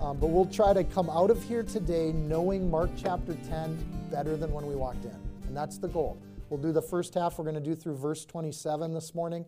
[0.00, 4.34] Um, but we'll try to come out of here today knowing Mark chapter 10 better
[4.34, 5.16] than when we walked in.
[5.46, 6.18] And that's the goal.
[6.48, 9.44] We'll do the first half, we're going to do through verse 27 this morning.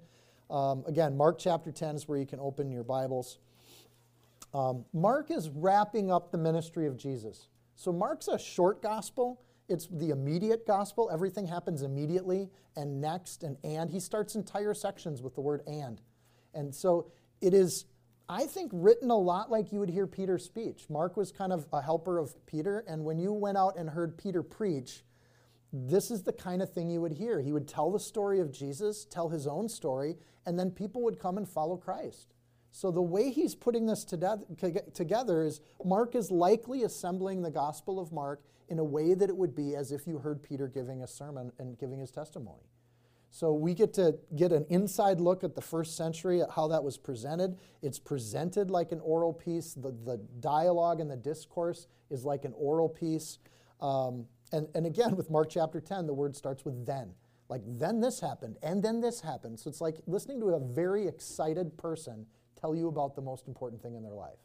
[0.50, 3.38] Um, again, Mark chapter 10 is where you can open your Bibles.
[4.52, 7.48] Um, Mark is wrapping up the ministry of Jesus.
[7.74, 9.40] So, Mark's a short gospel.
[9.70, 11.08] It's the immediate gospel.
[11.10, 13.88] Everything happens immediately and next and and.
[13.88, 16.02] He starts entire sections with the word and.
[16.52, 17.10] And so
[17.40, 17.86] it is
[18.32, 20.86] I think, written a lot like you would hear Peter's speech.
[20.88, 24.16] Mark was kind of a helper of Peter, and when you went out and heard
[24.16, 25.02] Peter preach,
[25.70, 27.42] this is the kind of thing you would hear.
[27.42, 31.18] He would tell the story of Jesus, tell his own story, and then people would
[31.18, 32.32] come and follow Christ.
[32.70, 38.12] So the way he's putting this together is Mark is likely assembling the Gospel of
[38.12, 41.06] Mark in a way that it would be as if you heard Peter giving a
[41.06, 42.62] sermon and giving his testimony.
[43.34, 46.84] So we get to get an inside look at the first century, at how that
[46.84, 47.56] was presented.
[47.80, 49.72] It's presented like an oral piece.
[49.72, 53.38] The, the dialogue and the discourse is like an oral piece.
[53.80, 57.14] Um, and, and again, with Mark chapter 10, the word starts with then.
[57.48, 59.58] Like, then this happened, and then this happened.
[59.58, 62.26] So it's like listening to a very excited person
[62.60, 64.40] tell you about the most important thing in their life.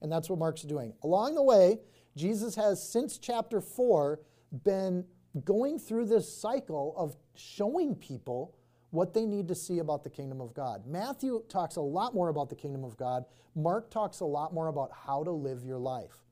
[0.00, 0.94] And that's what Mark's doing.
[1.02, 1.78] Along the way,
[2.16, 4.18] Jesus has, since chapter 4,
[4.62, 5.04] been
[5.42, 8.54] going through this cycle of showing people
[8.90, 10.86] what they need to see about the kingdom of God.
[10.86, 13.24] Matthew talks a lot more about the kingdom of God.
[13.56, 16.22] Mark talks a lot more about how to live your life.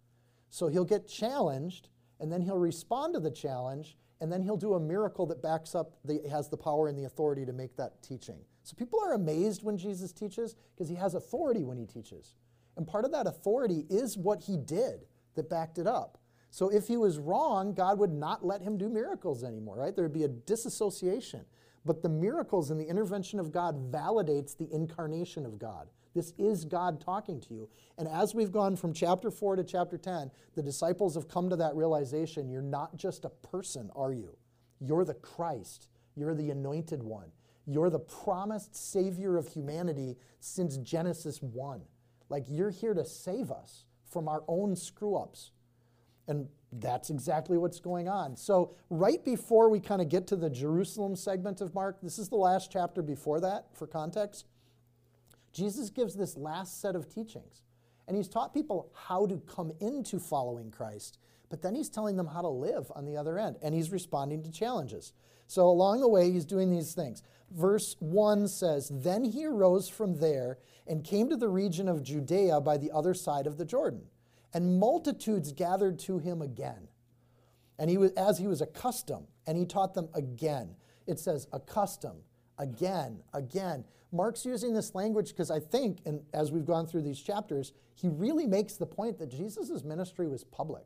[0.48, 1.88] So he'll get challenged,
[2.20, 5.74] and then he'll respond to the challenge, and then he'll do a miracle that backs
[5.74, 8.38] up, the, has the power and the authority to make that teaching.
[8.62, 12.36] So people are amazed when Jesus teaches because he has authority when he teaches.
[12.76, 16.18] And part of that authority is what he did that backed it up.
[16.52, 19.96] So if he was wrong, God would not let him do miracles anymore, right?
[19.96, 21.46] There would be a disassociation.
[21.86, 25.88] But the miracles and the intervention of God validates the incarnation of God.
[26.14, 27.70] This is God talking to you.
[27.96, 31.56] And as we've gone from chapter 4 to chapter 10, the disciples have come to
[31.56, 34.36] that realization you're not just a person, are you?
[34.78, 35.88] You're the Christ.
[36.14, 37.32] You're the anointed one.
[37.66, 41.80] You're the promised Savior of humanity since Genesis 1.
[42.28, 45.52] Like you're here to save us from our own screw ups
[46.28, 48.36] and that's exactly what's going on.
[48.36, 52.28] So, right before we kind of get to the Jerusalem segment of Mark, this is
[52.28, 54.46] the last chapter before that for context.
[55.52, 57.62] Jesus gives this last set of teachings.
[58.08, 61.18] And he's taught people how to come into following Christ,
[61.50, 63.56] but then he's telling them how to live on the other end.
[63.62, 65.12] And he's responding to challenges.
[65.46, 67.22] So, along the way, he's doing these things.
[67.50, 72.60] Verse 1 says, Then he arose from there and came to the region of Judea
[72.60, 74.06] by the other side of the Jordan
[74.54, 76.88] and multitudes gathered to him again.
[77.78, 80.76] And he was, as he was accustomed, and he taught them again.
[81.06, 82.22] It says, accustomed,
[82.58, 83.84] again, again.
[84.12, 88.08] Mark's using this language because I think, and as we've gone through these chapters, he
[88.08, 90.84] really makes the point that Jesus' ministry was public.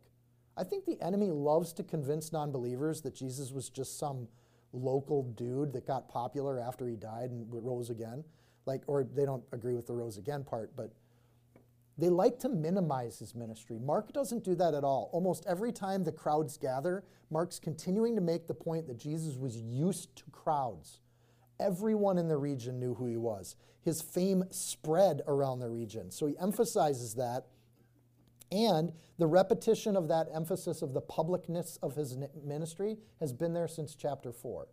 [0.57, 4.29] I think the enemy loves to convince non believers that Jesus was just some
[4.73, 8.25] local dude that got popular after he died and rose again.
[8.65, 10.93] Like, or they don't agree with the rose again part, but
[11.99, 13.79] they like to minimize his ministry.
[13.79, 15.09] Mark doesn't do that at all.
[15.13, 19.57] Almost every time the crowds gather, Mark's continuing to make the point that Jesus was
[19.57, 21.01] used to crowds.
[21.59, 23.57] Everyone in the region knew who he was.
[23.83, 26.11] His fame spread around the region.
[26.11, 27.47] So he emphasizes that.
[28.53, 33.69] And the repetition of that emphasis of the publicness of his ministry has been there
[33.69, 34.69] since chapter 4.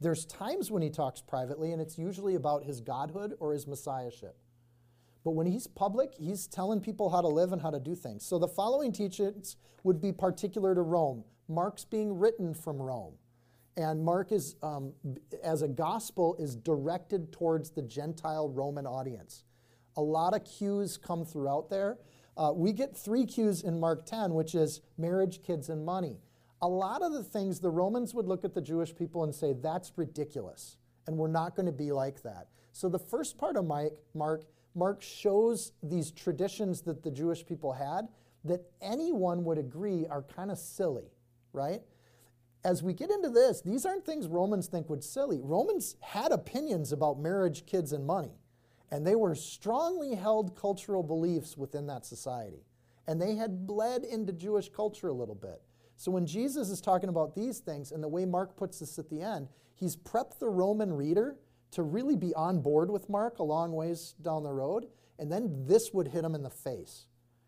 [0.00, 4.36] There's times when he talks privately, and it's usually about his godhood or his messiahship.
[5.26, 8.24] But when he's public, he's telling people how to live and how to do things.
[8.24, 11.24] So the following teachings would be particular to Rome.
[11.48, 13.14] Mark's being written from Rome.
[13.76, 14.92] And Mark is, um,
[15.42, 19.42] as a gospel, is directed towards the Gentile Roman audience.
[19.96, 21.98] A lot of cues come throughout there.
[22.36, 26.20] Uh, we get three cues in Mark 10, which is marriage, kids, and money.
[26.62, 29.54] A lot of the things the Romans would look at the Jewish people and say,
[29.60, 30.76] that's ridiculous,
[31.08, 32.46] and we're not going to be like that.
[32.70, 33.64] So the first part of
[34.14, 34.44] Mark
[34.76, 38.06] Mark shows these traditions that the Jewish people had
[38.44, 41.10] that anyone would agree are kind of silly,
[41.52, 41.80] right?
[42.62, 45.40] As we get into this, these aren't things Romans think would silly.
[45.42, 48.38] Romans had opinions about marriage, kids, and money,
[48.90, 52.64] and they were strongly held cultural beliefs within that society.
[53.06, 55.62] and they had bled into Jewish culture a little bit.
[55.96, 59.08] So when Jesus is talking about these things, and the way Mark puts this at
[59.08, 61.36] the end, he's prepped the Roman reader
[61.76, 64.86] to really be on board with Mark a long ways down the road,
[65.18, 67.04] and then this would hit him in the face.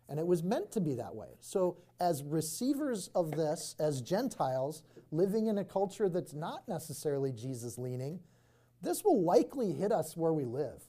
[0.07, 1.29] And it was meant to be that way.
[1.39, 7.79] So, as receivers of this, as Gentiles living in a culture that's not necessarily Jesus
[7.79, 8.19] leaning,
[8.83, 10.83] this will likely hit us where we live.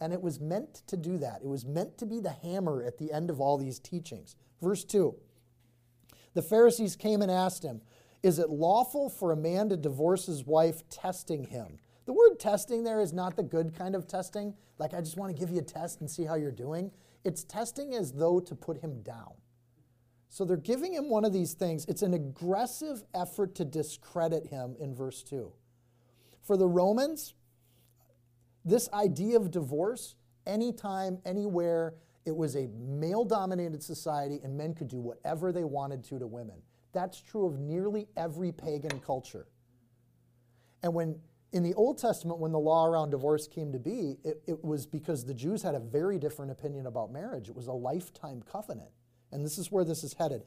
[0.00, 1.40] And it was meant to do that.
[1.42, 4.36] It was meant to be the hammer at the end of all these teachings.
[4.62, 5.16] Verse 2
[6.34, 7.80] The Pharisees came and asked him,
[8.22, 11.78] Is it lawful for a man to divorce his wife, testing him?
[12.06, 15.34] The word testing there is not the good kind of testing, like I just want
[15.34, 16.90] to give you a test and see how you're doing.
[17.24, 19.32] It's testing as though to put him down.
[20.28, 21.86] So they're giving him one of these things.
[21.86, 25.52] It's an aggressive effort to discredit him in verse 2.
[26.42, 27.34] For the Romans,
[28.64, 30.16] this idea of divorce,
[30.46, 31.94] anytime, anywhere,
[32.26, 36.26] it was a male dominated society and men could do whatever they wanted to to
[36.26, 36.56] women.
[36.92, 39.46] That's true of nearly every pagan culture.
[40.82, 41.18] And when
[41.54, 44.86] in the Old Testament, when the law around divorce came to be, it, it, was
[44.86, 47.48] because the Jews had a very different opinion about marriage.
[47.48, 48.90] It was a lifetime covenant.
[49.30, 50.42] And this is where this is headed.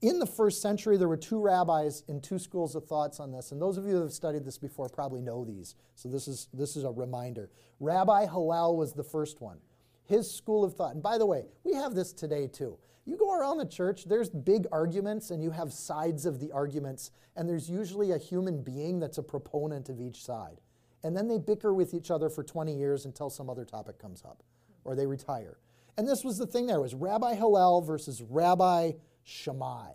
[0.00, 3.52] In the first century, there were two rabbis in two schools of thoughts on this.
[3.52, 5.74] And those of you that have studied this before probably know these.
[5.96, 7.50] So this is, this is a reminder.
[7.78, 9.58] Rabbi Hillel was the first one.
[10.06, 10.94] His school of thought.
[10.94, 12.78] And by the way, we have this today too.
[13.04, 17.10] You go around the church, there's big arguments, and you have sides of the arguments,
[17.34, 20.60] and there's usually a human being that's a proponent of each side.
[21.02, 24.22] And then they bicker with each other for 20 years until some other topic comes
[24.24, 24.44] up,
[24.84, 25.58] or they retire.
[25.98, 28.92] And this was the thing there was Rabbi Hillel versus Rabbi
[29.24, 29.92] Shammai.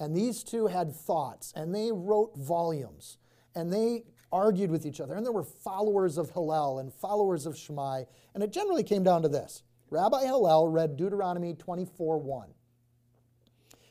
[0.00, 3.18] And these two had thoughts, and they wrote volumes,
[3.54, 5.14] and they argued with each other.
[5.14, 8.04] And there were followers of Hillel and followers of Shammai,
[8.34, 9.62] and it generally came down to this
[9.94, 12.48] Rabbi Hillel read Deuteronomy 24 1.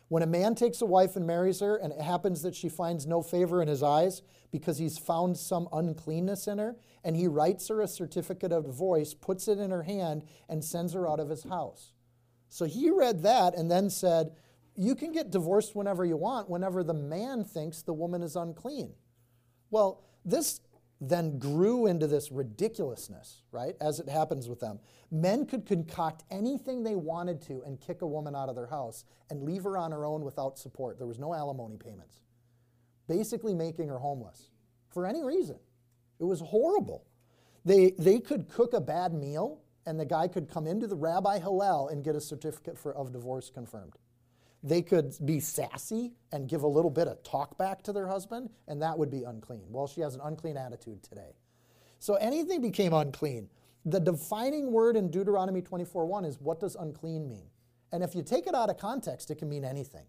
[0.10, 3.08] When a man takes a wife and marries her, and it happens that she finds
[3.08, 4.22] no favor in his eyes
[4.52, 9.14] because he's found some uncleanness in her, and he writes her a certificate of divorce,
[9.14, 11.94] puts it in her hand, and sends her out of his house.
[12.50, 14.34] So he read that and then said,
[14.76, 18.92] You can get divorced whenever you want, whenever the man thinks the woman is unclean.
[19.72, 20.60] Well, this
[21.02, 23.76] then grew into this ridiculousness, right?
[23.82, 24.80] As it happens with them.
[25.12, 29.04] Men could concoct anything they wanted to and kick a woman out of their house
[29.30, 30.98] and leave her on her own without support.
[30.98, 32.22] There was no alimony payments.
[33.08, 34.50] Basically, making her homeless
[34.90, 35.58] for any reason.
[36.20, 37.06] It was horrible.
[37.66, 41.40] They, they could cook a bad meal, and the guy could come into the Rabbi
[41.40, 43.94] Hillel and get a certificate for, of divorce confirmed.
[44.64, 48.50] They could be sassy and give a little bit of talk back to their husband,
[48.68, 49.66] and that would be unclean.
[49.70, 51.36] Well, she has an unclean attitude today.
[52.00, 53.50] So anything became unclean.
[53.86, 57.50] The defining word in Deuteronomy 24:1 is what does unclean mean?
[57.92, 60.06] And if you take it out of context, it can mean anything.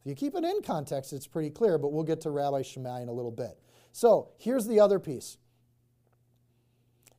[0.00, 3.02] If you keep it in context, it's pretty clear, but we'll get to Rabbi Shammai
[3.02, 3.58] in a little bit.
[3.92, 5.36] So here's the other piece.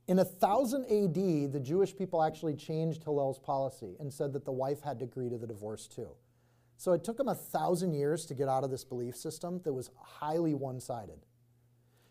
[0.08, 4.80] In 1000 AD, the Jewish people actually changed Hillel's policy and said that the wife
[4.80, 6.10] had to agree to the divorce too.
[6.80, 9.72] So it took them a thousand years to get out of this belief system that
[9.74, 11.26] was highly one sided.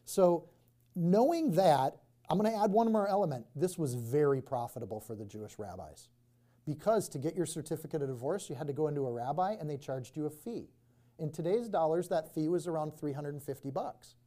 [0.05, 0.47] So,
[0.95, 1.97] knowing that,
[2.29, 3.47] I'm going to add one more element.
[3.55, 6.09] This was very profitable for the Jewish rabbis.
[6.67, 9.67] Because to get your certificate of divorce, you had to go into a rabbi and
[9.67, 10.69] they charged you a fee.
[11.17, 14.17] In today's dollars, that fee was around 350 bucks.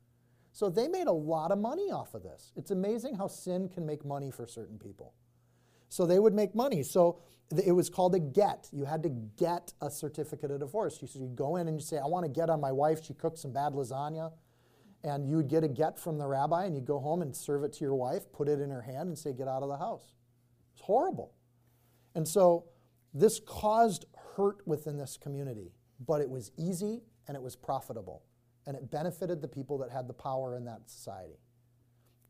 [0.50, 2.50] So they made a lot of money off of this.
[2.56, 5.14] It's amazing how sin can make money for certain people.
[5.88, 6.82] So they would make money.
[6.82, 7.20] So
[7.58, 8.68] it was called a get.
[8.72, 10.98] You had to get a certificate of divorce.
[11.02, 13.04] You, so you go in and you say, I want to get on my wife.
[13.04, 14.32] She cooked some bad lasagna.
[15.04, 17.64] And you would get a get from the rabbi and you go home and serve
[17.64, 19.76] it to your wife, put it in her hand, and say, Get out of the
[19.76, 20.14] house.
[20.72, 21.32] It's horrible.
[22.14, 22.66] And so
[23.12, 24.06] this caused
[24.36, 25.72] hurt within this community,
[26.06, 28.22] but it was easy and it was profitable.
[28.66, 31.40] And it benefited the people that had the power in that society.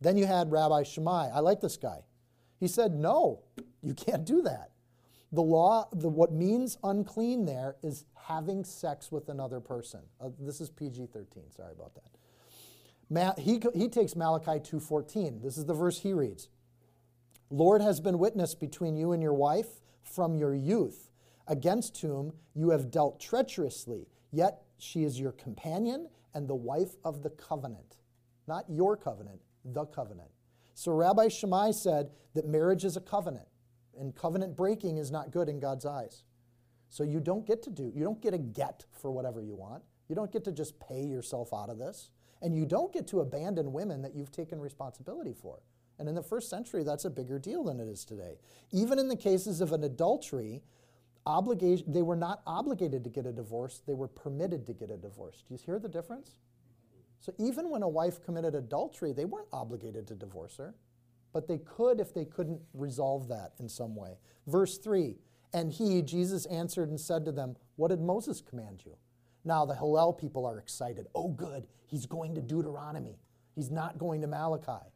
[0.01, 1.29] Then you had Rabbi Shammai.
[1.29, 1.99] I like this guy.
[2.59, 3.43] He said, No,
[3.83, 4.72] you can't do that.
[5.33, 10.01] The law, the, what means unclean there is having sex with another person.
[10.21, 12.11] Uh, this is PG 13, sorry about that.
[13.09, 15.43] Ma- he, he takes Malachi 2.14.
[15.43, 16.49] This is the verse he reads.
[17.51, 21.11] Lord has been witness between you and your wife from your youth,
[21.49, 27.23] against whom you have dealt treacherously, yet she is your companion and the wife of
[27.23, 27.97] the covenant.
[28.47, 30.31] Not your covenant, the covenant.
[30.75, 33.47] So Rabbi Shammai said that marriage is a covenant
[33.99, 36.25] and covenant breaking is not good in God's eyes.
[36.89, 39.83] So you don't get to do, you don't get a get for whatever you want.
[40.09, 42.11] You don't get to just pay yourself out of this.
[42.43, 45.61] And you don't get to abandon women that you've taken responsibility for.
[45.99, 48.39] And in the first century, that's a bigger deal than it is today.
[48.73, 50.63] Even in the cases of an adultery,
[51.25, 54.97] obligation, they were not obligated to get a divorce, they were permitted to get a
[54.97, 55.45] divorce.
[55.47, 56.37] Do you hear the difference?
[57.21, 60.75] So even when a wife committed adultery, they weren't obligated to divorce her,
[61.33, 64.19] but they could if they couldn't resolve that in some way.
[64.47, 65.17] Verse 3
[65.53, 68.97] And he, Jesus, answered and said to them, What did Moses command you?
[69.45, 71.07] Now the Hillel people are excited.
[71.15, 73.19] Oh, good, he's going to Deuteronomy,
[73.55, 74.87] he's not going to Malachi,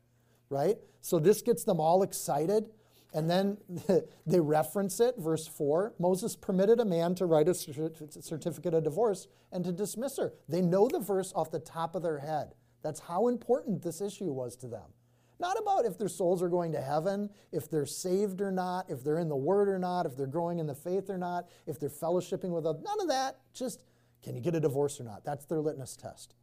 [0.51, 0.77] right?
[1.01, 2.71] So this gets them all excited.
[3.15, 3.57] And then
[4.27, 9.29] they reference it, verse 4 Moses permitted a man to write a certificate of divorce
[9.53, 10.35] and to dismiss her.
[10.49, 12.55] They know the verse off the top of their head.
[12.83, 14.91] That's how important this issue was to them.
[15.39, 19.05] Not about if their souls are going to heaven, if they're saved or not, if
[19.05, 21.79] they're in the Word or not, if they're growing in the faith or not, if
[21.79, 22.83] they're fellowshipping with others.
[22.83, 23.39] None of that.
[23.53, 23.83] Just
[24.23, 25.25] can you get a divorce or not?
[25.25, 26.35] That's their litmus test.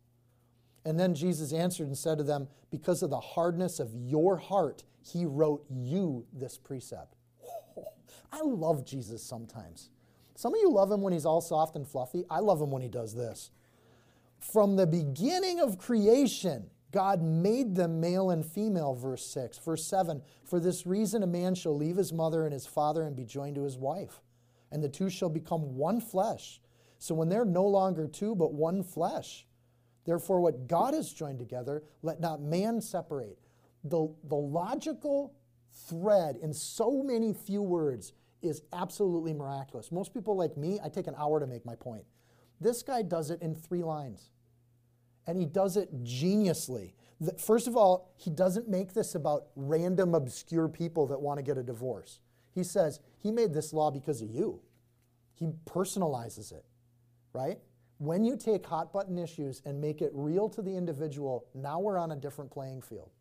[0.85, 4.83] And then Jesus answered and said to them, Because of the hardness of your heart,
[5.01, 7.15] he wrote you this precept.
[8.31, 9.89] I love Jesus sometimes.
[10.35, 12.23] Some of you love him when he's all soft and fluffy.
[12.29, 13.51] I love him when he does this.
[14.39, 19.57] From the beginning of creation, God made them male and female, verse 6.
[19.57, 23.15] Verse 7 For this reason, a man shall leave his mother and his father and
[23.15, 24.21] be joined to his wife,
[24.71, 26.61] and the two shall become one flesh.
[26.99, 29.45] So when they're no longer two, but one flesh,
[30.05, 33.39] Therefore, what God has joined together, let not man separate.
[33.83, 35.33] The, the logical
[35.87, 39.91] thread in so many few words is absolutely miraculous.
[39.91, 42.03] Most people like me, I take an hour to make my point.
[42.59, 44.29] This guy does it in three lines.
[45.25, 46.93] And he does it geniusly.
[47.37, 51.57] First of all, he doesn't make this about random, obscure people that want to get
[51.57, 52.19] a divorce.
[52.53, 54.59] He says, He made this law because of you.
[55.33, 56.65] He personalizes it,
[57.33, 57.59] right?
[57.97, 61.97] When you take hot button issues and make it real to the individual, now we're
[61.97, 63.11] on a different playing field.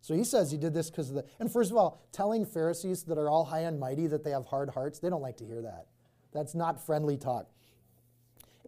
[0.00, 1.24] So he says he did this because of the.
[1.40, 4.46] And first of all, telling Pharisees that are all high and mighty that they have
[4.46, 5.86] hard hearts, they don't like to hear that.
[6.32, 7.48] That's not friendly talk.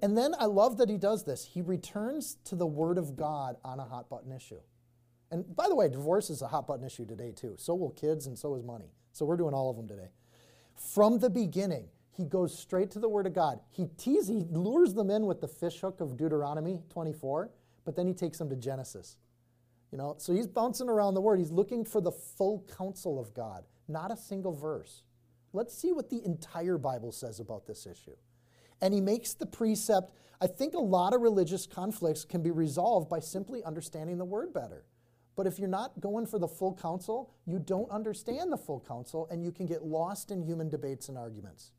[0.02, 1.44] And then I love that he does this.
[1.44, 4.60] He returns to the Word of God on a hot button issue.
[5.30, 7.54] And by the way, divorce is a hot button issue today, too.
[7.58, 8.92] So will kids, and so is money.
[9.12, 10.08] So we're doing all of them today.
[10.74, 13.60] From the beginning, he goes straight to the Word of God.
[13.70, 17.50] He teases, he lures them in with the fishhook of Deuteronomy 24,
[17.84, 19.16] but then he takes them to Genesis.
[19.92, 21.38] You know, so he's bouncing around the Word.
[21.38, 25.02] He's looking for the full counsel of God, not a single verse.
[25.52, 28.16] Let's see what the entire Bible says about this issue.
[28.82, 30.12] And he makes the precept.
[30.40, 34.52] I think a lot of religious conflicts can be resolved by simply understanding the Word
[34.52, 34.84] better.
[35.36, 39.28] But if you're not going for the full counsel, you don't understand the full counsel,
[39.30, 41.72] and you can get lost in human debates and arguments.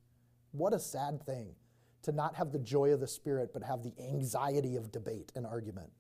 [0.52, 1.56] What a sad thing
[2.04, 5.46] to not have the joy of the Spirit, but have the anxiety of debate and
[5.46, 5.92] argument.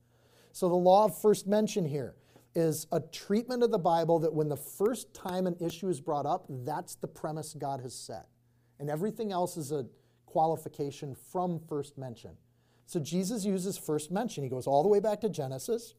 [0.51, 2.15] So, the law of first mention here
[2.55, 6.25] is a treatment of the Bible that when the first time an issue is brought
[6.25, 8.27] up, that's the premise God has set.
[8.79, 9.85] And everything else is a
[10.31, 12.31] qualification from first mention.
[12.85, 14.43] So, Jesus uses first mention.
[14.43, 15.95] He goes all the way back to Genesis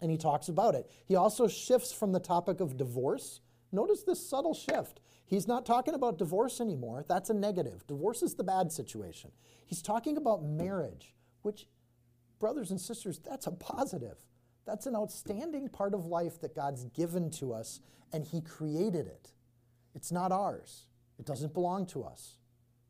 [0.00, 0.90] and he talks about it.
[1.06, 3.40] He also shifts from the topic of divorce.
[3.72, 5.00] Notice this subtle shift.
[5.26, 7.04] He's not talking about divorce anymore.
[7.08, 7.86] That's a negative.
[7.86, 9.32] Divorce is the bad situation.
[9.64, 11.66] He's talking about marriage, which,
[12.38, 14.18] brothers and sisters, that's a positive.
[14.66, 17.80] That's an outstanding part of life that God's given to us,
[18.12, 19.32] and He created it.
[19.94, 20.86] It's not ours,
[21.18, 22.38] it doesn't belong to us.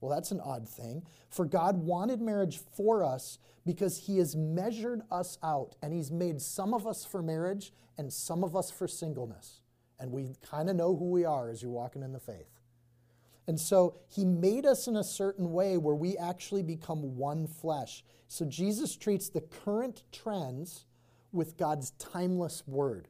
[0.00, 1.02] Well, that's an odd thing.
[1.30, 6.40] For God wanted marriage for us because He has measured us out, and He's made
[6.40, 9.60] some of us for marriage and some of us for singleness
[9.98, 12.60] and we kind of know who we are as you're walking in the faith.
[13.48, 18.04] And so he made us in a certain way where we actually become one flesh.
[18.26, 20.86] So Jesus treats the current trends
[21.32, 23.08] with God's timeless word.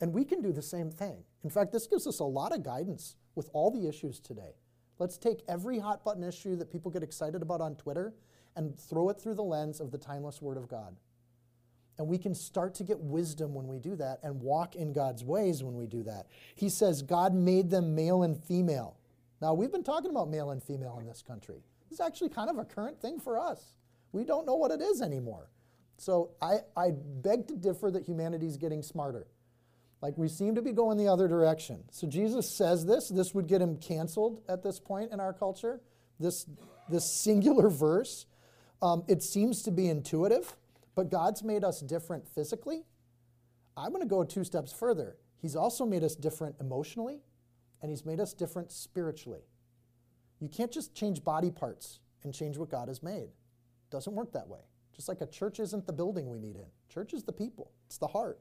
[0.00, 1.22] And we can do the same thing.
[1.44, 4.56] In fact, this gives us a lot of guidance with all the issues today.
[5.02, 8.14] Let's take every hot button issue that people get excited about on Twitter
[8.54, 10.94] and throw it through the lens of the timeless word of God.
[11.98, 15.24] And we can start to get wisdom when we do that and walk in God's
[15.24, 16.28] ways when we do that.
[16.54, 18.96] He says God made them male and female.
[19.40, 21.64] Now, we've been talking about male and female in this country.
[21.90, 23.74] It's actually kind of a current thing for us.
[24.12, 25.50] We don't know what it is anymore.
[25.96, 29.26] So I, I beg to differ that humanity is getting smarter.
[30.02, 31.84] Like we seem to be going the other direction.
[31.90, 33.08] So Jesus says this.
[33.08, 35.80] This would get him canceled at this point in our culture.
[36.20, 36.46] This,
[36.90, 38.26] this singular verse.
[38.82, 40.56] Um, it seems to be intuitive.
[40.94, 42.84] But God's made us different physically.
[43.76, 45.16] I'm going to go two steps further.
[45.40, 47.20] He's also made us different emotionally,
[47.80, 49.40] and He's made us different spiritually.
[50.40, 53.30] You can't just change body parts and change what God has made.
[53.90, 54.60] Doesn't work that way.
[54.94, 57.98] Just like a church isn't the building we meet in, church is the people, it's
[57.98, 58.38] the heart.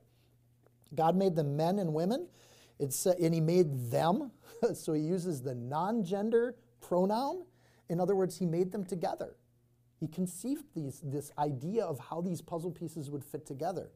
[0.95, 2.27] God made the men and women,
[2.79, 4.31] it's, and He made them,
[4.73, 7.45] so He uses the non gender pronoun
[7.89, 9.35] In other words, he made them together.
[9.99, 13.91] He conceived these, this idea of how these puzzle pieces would fit together.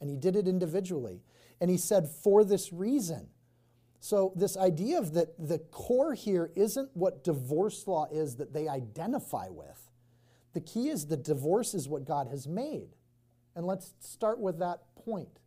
[0.00, 1.20] And he did it individually.
[1.60, 3.28] And he said, for this reason.
[4.02, 8.66] So, this idea of that the core here isn't what divorce law is that they
[8.66, 9.90] identify with.
[10.54, 12.96] The key is that divorce is what God has made.
[13.54, 15.40] And let's start with that point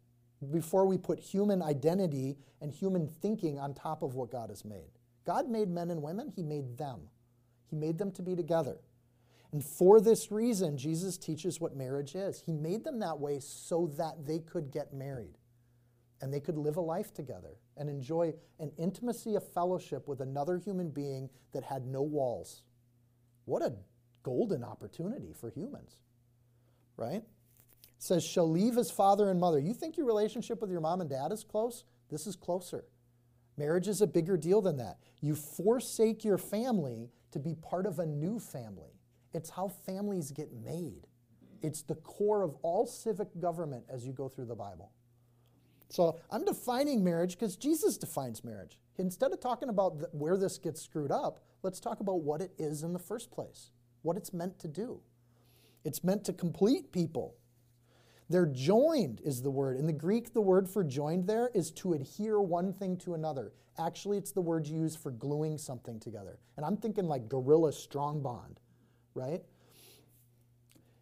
[0.52, 4.92] before we put human identity and human thinking on top of what God has made.
[5.26, 7.02] God made men and women, He made them.
[7.70, 8.78] He made them to be together.
[9.52, 12.42] And for this reason, Jesus teaches what marriage is.
[12.44, 15.38] He made them that way so that they could get married
[16.22, 20.58] and they could live a life together and enjoy an intimacy of fellowship with another
[20.58, 22.64] human being that had no walls.
[23.46, 23.74] What a
[24.24, 25.98] golden opportunity for humans,
[26.98, 27.24] right?
[28.04, 29.60] Says, shall leave his father and mother.
[29.60, 31.86] You think your relationship with your mom and dad is close?
[32.12, 32.84] This is closer.
[33.56, 34.98] Marriage is a bigger deal than that.
[35.22, 39.00] You forsake your family to be part of a new family.
[39.34, 41.08] It's how families get made.
[41.62, 44.92] It's the core of all civic government as you go through the Bible.
[45.88, 48.80] So I'm defining marriage because Jesus defines marriage.
[48.98, 52.84] Instead of talking about where this gets screwed up, let's talk about what it is
[52.84, 55.00] in the first place, what it's meant to do.
[55.86, 57.38] It's meant to complete people.
[58.30, 59.78] They're joined, is the word.
[59.78, 63.52] In the Greek, the word for joined there is to adhere one thing to another.
[63.78, 66.40] Actually, it's the word you use for gluing something together.
[66.58, 68.60] And I'm thinking like gorilla strong bond,
[69.14, 69.42] right?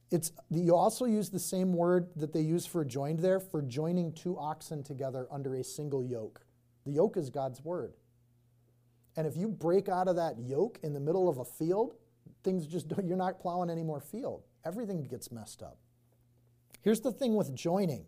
[0.10, 4.12] It's, you also use the same word that they use for joined there for joining
[4.12, 6.42] two oxen together under a single yoke.
[6.86, 7.94] The yoke is God's word.
[9.16, 11.96] And if you break out of that yoke in the middle of a field,
[12.44, 14.44] things just you're not plowing any more field.
[14.66, 15.78] Everything gets messed up.
[16.82, 18.06] Here's the thing with joining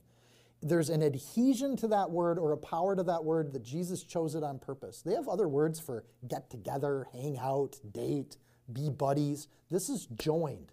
[0.65, 4.33] there's an adhesion to that word or a power to that word that Jesus chose
[4.33, 5.01] it on purpose.
[5.01, 8.37] They have other words for get together, hang out, date,
[8.71, 9.49] be buddies.
[9.69, 10.71] This is joined.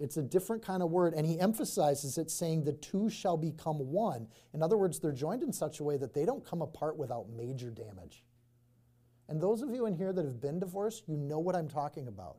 [0.00, 3.78] It's a different kind of word, and he emphasizes it saying the two shall become
[3.92, 4.26] one.
[4.52, 7.30] In other words, they're joined in such a way that they don't come apart without
[7.30, 8.24] major damage.
[9.28, 12.08] And those of you in here that have been divorced, you know what I'm talking
[12.08, 12.38] about.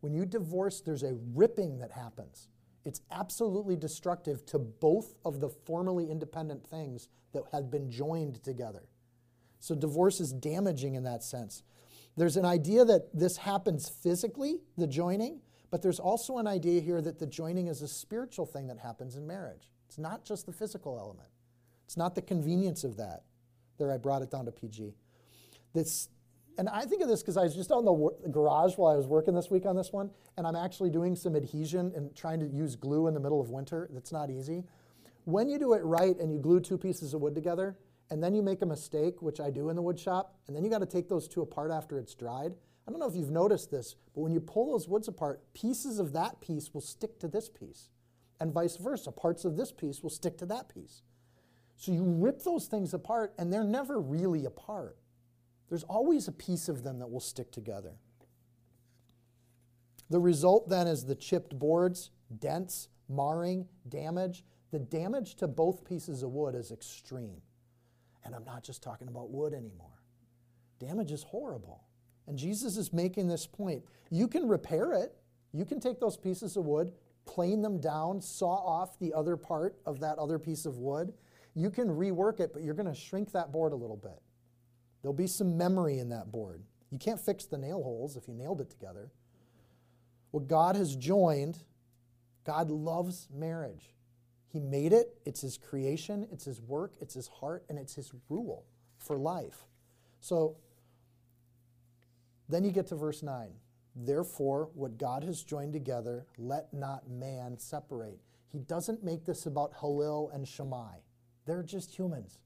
[0.00, 2.48] When you divorce, there's a ripping that happens.
[2.88, 8.88] It's absolutely destructive to both of the formerly independent things that had been joined together.
[9.60, 11.62] So divorce is damaging in that sense.
[12.16, 17.02] There's an idea that this happens physically, the joining, but there's also an idea here
[17.02, 19.70] that the joining is a spiritual thing that happens in marriage.
[19.86, 21.28] It's not just the physical element,
[21.84, 23.24] it's not the convenience of that.
[23.76, 24.94] There, I brought it down to PG.
[25.74, 26.08] This,
[26.58, 28.96] and I think of this because I was just out in the garage while I
[28.96, 32.40] was working this week on this one, and I'm actually doing some adhesion and trying
[32.40, 33.88] to use glue in the middle of winter.
[33.92, 34.64] That's not easy.
[35.24, 37.78] When you do it right and you glue two pieces of wood together,
[38.10, 40.64] and then you make a mistake, which I do in the wood shop, and then
[40.64, 42.54] you got to take those two apart after it's dried
[42.88, 45.98] I don't know if you've noticed this, but when you pull those woods apart, pieces
[45.98, 47.90] of that piece will stick to this piece,
[48.40, 49.12] and vice versa.
[49.12, 51.02] Parts of this piece will stick to that piece.
[51.76, 54.96] So you rip those things apart, and they're never really apart.
[55.68, 57.92] There's always a piece of them that will stick together.
[60.10, 64.44] The result then is the chipped boards, dents, marring, damage.
[64.70, 67.42] The damage to both pieces of wood is extreme.
[68.24, 70.02] And I'm not just talking about wood anymore.
[70.78, 71.84] Damage is horrible.
[72.26, 73.82] And Jesus is making this point.
[74.10, 75.14] You can repair it.
[75.52, 76.92] You can take those pieces of wood,
[77.24, 81.12] plane them down, saw off the other part of that other piece of wood.
[81.54, 84.20] You can rework it, but you're going to shrink that board a little bit.
[85.02, 86.62] There'll be some memory in that board.
[86.90, 89.10] You can't fix the nail holes if you nailed it together.
[90.30, 91.58] What God has joined,
[92.44, 93.94] God loves marriage.
[94.48, 98.12] He made it, it's His creation, it's His work, it's His heart, and it's His
[98.28, 98.64] rule
[98.98, 99.66] for life.
[100.20, 100.56] So
[102.48, 103.50] then you get to verse 9.
[103.94, 108.20] Therefore, what God has joined together, let not man separate.
[108.50, 110.98] He doesn't make this about Hillel and Shammai.
[111.46, 112.38] They're just humans.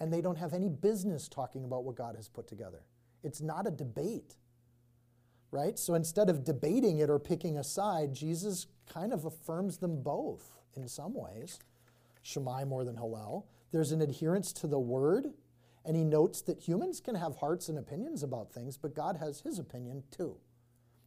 [0.00, 2.82] And they don't have any business talking about what God has put together.
[3.24, 4.36] It's not a debate,
[5.50, 5.78] right?
[5.78, 10.52] So instead of debating it or picking a side, Jesus kind of affirms them both
[10.76, 11.58] in some ways.
[12.22, 13.46] Shammai more than Hillel.
[13.72, 15.32] There's an adherence to the word
[15.88, 19.40] and he notes that humans can have hearts and opinions about things, but God has
[19.40, 20.36] his opinion too.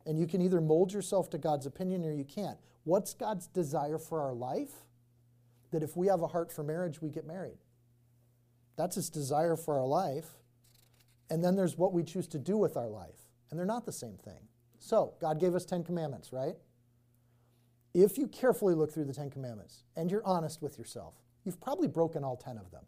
[0.07, 2.57] And you can either mold yourself to God's opinion or you can't.
[2.83, 4.71] What's God's desire for our life?
[5.69, 7.59] That if we have a heart for marriage, we get married.
[8.77, 10.27] That's his desire for our life.
[11.29, 13.29] And then there's what we choose to do with our life.
[13.49, 14.47] And they're not the same thing.
[14.79, 16.55] So, God gave us 10 commandments, right?
[17.93, 21.87] If you carefully look through the 10 commandments and you're honest with yourself, you've probably
[21.87, 22.85] broken all 10 of them.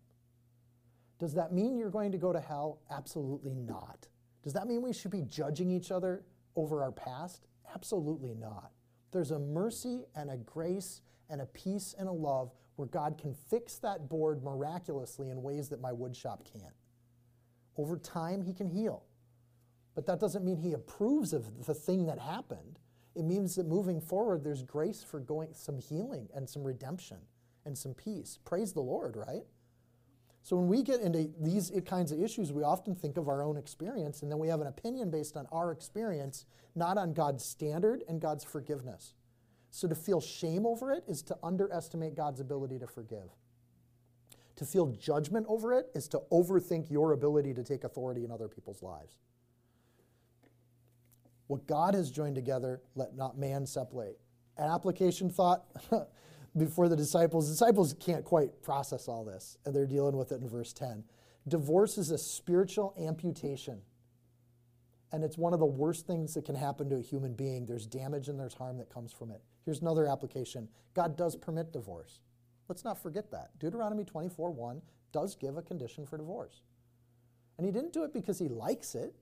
[1.20, 2.80] Does that mean you're going to go to hell?
[2.90, 4.08] Absolutely not.
[4.44, 6.24] Does that mean we should be judging each other?
[6.56, 7.48] over our past?
[7.74, 8.72] Absolutely not.
[9.12, 12.52] There's a mercy and a grace and a peace and a love
[12.84, 16.74] where God can fix that board miraculously in ways that my woodshop can't.
[17.78, 19.06] Over time, He can heal.
[19.96, 22.80] But that doesn't mean He approves of the thing that happened.
[23.16, 27.20] It means that moving forward, there's grace for going some healing and some redemption
[27.64, 28.38] and some peace.
[28.44, 29.46] Praise the Lord, right?
[30.42, 33.56] So when we get into these kinds of issues, we often think of our own
[33.56, 38.04] experience, and then we have an opinion based on our experience, not on God's standard
[38.10, 39.14] and God's forgiveness.
[39.76, 43.32] So to feel shame over it is to underestimate God's ability to forgive.
[44.58, 48.48] To feel judgment over it is to overthink your ability to take authority in other
[48.48, 49.18] people's lives.
[51.48, 54.20] What God has joined together, let not man separate.
[54.60, 55.66] An application thought
[56.56, 57.50] before the disciples.
[57.50, 61.04] Disciples can't quite process all this, and they're dealing with it in verse 10.
[61.48, 63.82] Divorce is a spiritual amputation.
[65.12, 67.66] And it's one of the worst things that can happen to a human being.
[67.66, 69.42] There's damage and there's harm that comes from it.
[69.66, 72.20] Here's another application God does permit divorce.
[72.68, 73.58] Let's not forget that.
[73.60, 76.62] Deuteronomy 24 1 does give a condition for divorce.
[77.58, 79.16] And he didn't do it because he likes it.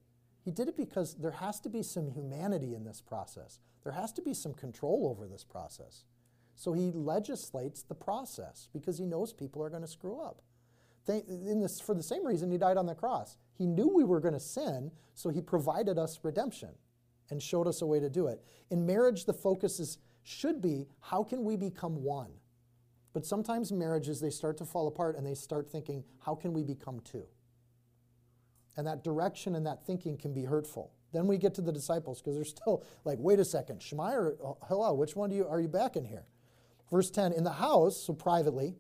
[0.44, 3.60] He did it because there has to be some humanity in this process.
[3.84, 6.06] There has to be some control over this process.
[6.56, 10.42] So he legislates the process because he knows people are going to screw up.
[11.06, 13.38] This, for the same reason, he died on the cross.
[13.58, 16.70] He knew we were going to sin, so he provided us redemption
[17.30, 18.44] and showed us a way to do it.
[18.70, 22.32] In marriage, the focus is, should be how can we become one?
[23.14, 26.64] But sometimes marriages, they start to fall apart and they start thinking, how can we
[26.64, 27.26] become two?
[28.78, 30.92] And that direction and that thinking can be hurtful.
[31.12, 34.36] Then we get to the disciples because they're still like, wait a second, Shammai or
[34.44, 36.26] oh, Hillel, which one do you, are you back in here?
[36.90, 38.76] Verse 10 In the house, so privately,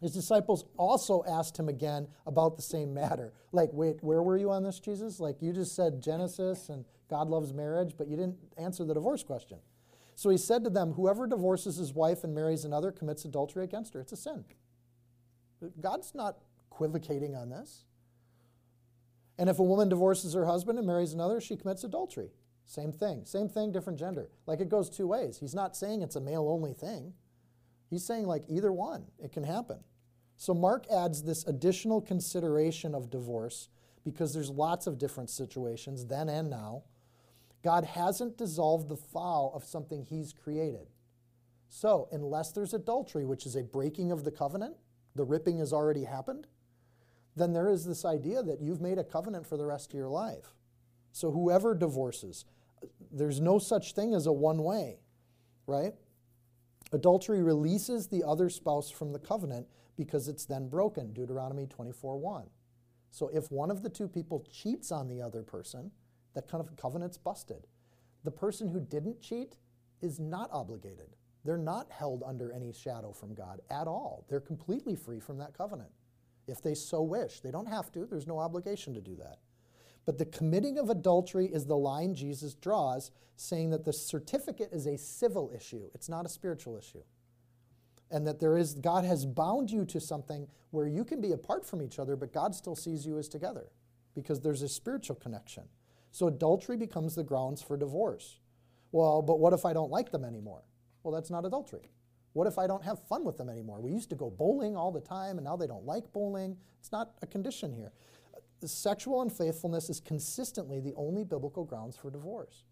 [0.00, 3.32] his disciples also asked him again about the same matter.
[3.52, 5.20] Like, wait, where were you on this, Jesus?
[5.20, 9.22] Like, you just said Genesis and God loves marriage, but you didn't answer the divorce
[9.22, 9.58] question.
[10.14, 13.94] So he said to them, Whoever divorces his wife and marries another commits adultery against
[13.94, 14.00] her.
[14.00, 14.44] It's a sin.
[15.80, 16.38] God's not
[16.70, 17.84] equivocating on this.
[19.38, 22.30] And if a woman divorces her husband and marries another, she commits adultery.
[22.64, 23.24] Same thing.
[23.24, 24.30] Same thing, different gender.
[24.46, 25.38] Like it goes two ways.
[25.38, 27.14] He's not saying it's a male only thing.
[27.90, 29.78] He's saying like either one, it can happen.
[30.36, 33.68] So Mark adds this additional consideration of divorce
[34.04, 36.84] because there's lots of different situations then and now.
[37.62, 40.88] God hasn't dissolved the vow of something he's created.
[41.68, 44.76] So, unless there's adultery, which is a breaking of the covenant,
[45.14, 46.46] the ripping has already happened,
[47.36, 50.08] then there is this idea that you've made a covenant for the rest of your
[50.08, 50.54] life.
[51.12, 52.44] So whoever divorces,
[53.10, 54.98] there's no such thing as a one way,
[55.66, 55.94] right?
[56.92, 62.44] Adultery releases the other spouse from the covenant because it's then broken, Deuteronomy 24 1.
[63.10, 65.90] So if one of the two people cheats on the other person,
[66.34, 67.66] that kind of covenant's busted.
[68.24, 69.56] The person who didn't cheat
[70.00, 71.16] is not obligated.
[71.44, 74.24] They're not held under any shadow from God at all.
[74.28, 75.90] They're completely free from that covenant
[76.46, 77.40] if they so wish.
[77.40, 79.38] They don't have to, there's no obligation to do that.
[80.04, 84.86] But the committing of adultery is the line Jesus draws, saying that the certificate is
[84.86, 87.02] a civil issue, it's not a spiritual issue.
[88.10, 91.64] And that there is, God has bound you to something where you can be apart
[91.64, 93.70] from each other, but God still sees you as together
[94.14, 95.64] because there's a spiritual connection.
[96.12, 98.38] So adultery becomes the grounds for divorce.
[98.92, 100.62] Well, but what if I don't like them anymore?
[101.02, 101.90] Well, that's not adultery.
[102.34, 103.80] What if I don't have fun with them anymore?
[103.80, 106.56] We used to go bowling all the time, and now they don't like bowling.
[106.78, 107.92] It's not a condition here
[108.68, 112.64] sexual unfaithfulness is consistently the only biblical grounds for divorce.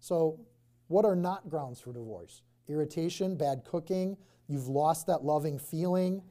[0.00, 0.40] So,
[0.88, 2.42] what are not grounds for divorce?
[2.68, 4.16] Irritation, bad cooking,
[4.48, 6.22] you've lost that loving feeling,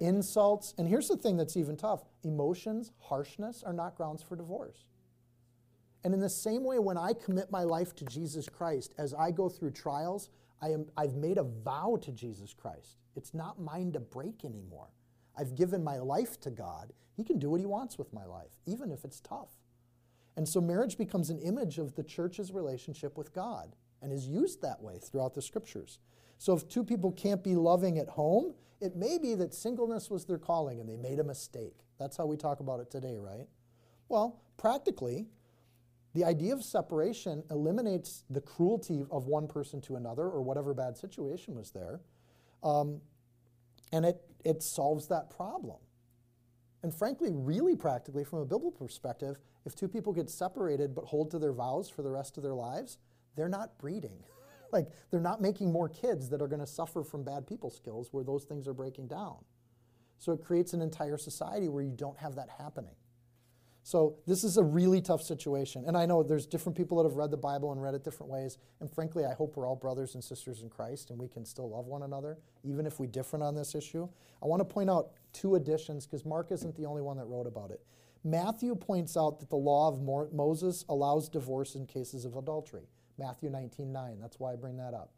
[0.00, 0.74] insults.
[0.78, 4.84] And here's the thing that's even tough emotions, harshness are not grounds for divorce.
[6.04, 9.30] And in the same way, when I commit my life to Jesus Christ, as I
[9.30, 10.28] go through trials,
[10.60, 12.98] I am, I've made a vow to Jesus Christ.
[13.16, 14.88] It's not mine to break anymore.
[15.36, 16.92] I've given my life to God.
[17.16, 19.50] He can do what He wants with my life, even if it's tough.
[20.36, 24.60] And so marriage becomes an image of the church's relationship with God and is used
[24.62, 25.98] that way throughout the scriptures.
[26.38, 30.24] So if two people can't be loving at home, it may be that singleness was
[30.24, 31.78] their calling and they made a mistake.
[31.98, 33.46] That's how we talk about it today, right?
[34.08, 35.28] Well, practically,
[36.14, 40.96] the idea of separation eliminates the cruelty of one person to another or whatever bad
[40.96, 42.00] situation was there.
[42.62, 43.00] Um,
[43.92, 45.78] and it, it solves that problem.
[46.82, 51.30] And frankly, really practically, from a biblical perspective, if two people get separated but hold
[51.32, 52.98] to their vows for the rest of their lives,
[53.36, 54.22] they're not breeding.
[54.72, 58.08] like, they're not making more kids that are going to suffer from bad people skills
[58.12, 59.36] where those things are breaking down.
[60.18, 62.94] So it creates an entire society where you don't have that happening.
[63.86, 65.84] So this is a really tough situation.
[65.86, 68.32] And I know there's different people that have read the Bible and read it different
[68.32, 68.56] ways.
[68.80, 71.68] And frankly, I hope we're all brothers and sisters in Christ and we can still
[71.68, 74.08] love one another, even if we differ on this issue.
[74.42, 77.46] I want to point out two additions because Mark isn't the only one that wrote
[77.46, 77.82] about it.
[78.24, 80.00] Matthew points out that the law of
[80.32, 82.88] Moses allows divorce in cases of adultery.
[83.18, 84.18] Matthew 19 9.
[84.18, 85.12] That's why I bring that up.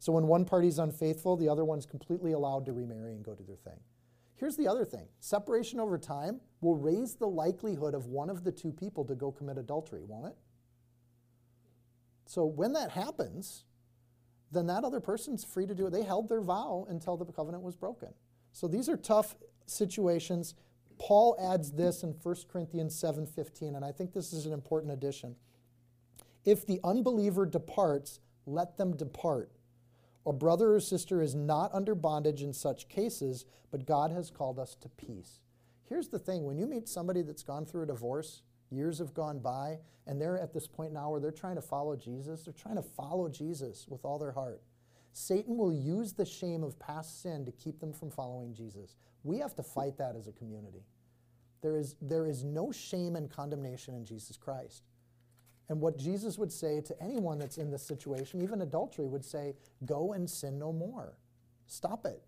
[0.00, 3.44] So when one party's unfaithful, the other one's completely allowed to remarry and go do
[3.46, 3.78] their thing.
[4.42, 8.50] Here's the other thing separation over time will raise the likelihood of one of the
[8.50, 10.36] two people to go commit adultery, won't it?
[12.26, 13.66] So when that happens,
[14.50, 15.90] then that other person's free to do it.
[15.90, 18.08] They held their vow until the covenant was broken.
[18.50, 20.56] So these are tough situations.
[20.98, 25.36] Paul adds this in 1 Corinthians 7:15 and I think this is an important addition.
[26.44, 29.52] If the unbeliever departs, let them depart.
[30.24, 34.58] A brother or sister is not under bondage in such cases, but God has called
[34.58, 35.40] us to peace.
[35.84, 39.40] Here's the thing when you meet somebody that's gone through a divorce, years have gone
[39.40, 42.76] by, and they're at this point now where they're trying to follow Jesus, they're trying
[42.76, 44.62] to follow Jesus with all their heart.
[45.12, 48.96] Satan will use the shame of past sin to keep them from following Jesus.
[49.24, 50.84] We have to fight that as a community.
[51.60, 54.84] There is, there is no shame and condemnation in Jesus Christ.
[55.68, 59.54] And what Jesus would say to anyone that's in this situation, even adultery, would say,
[59.84, 61.18] Go and sin no more.
[61.66, 62.22] Stop it.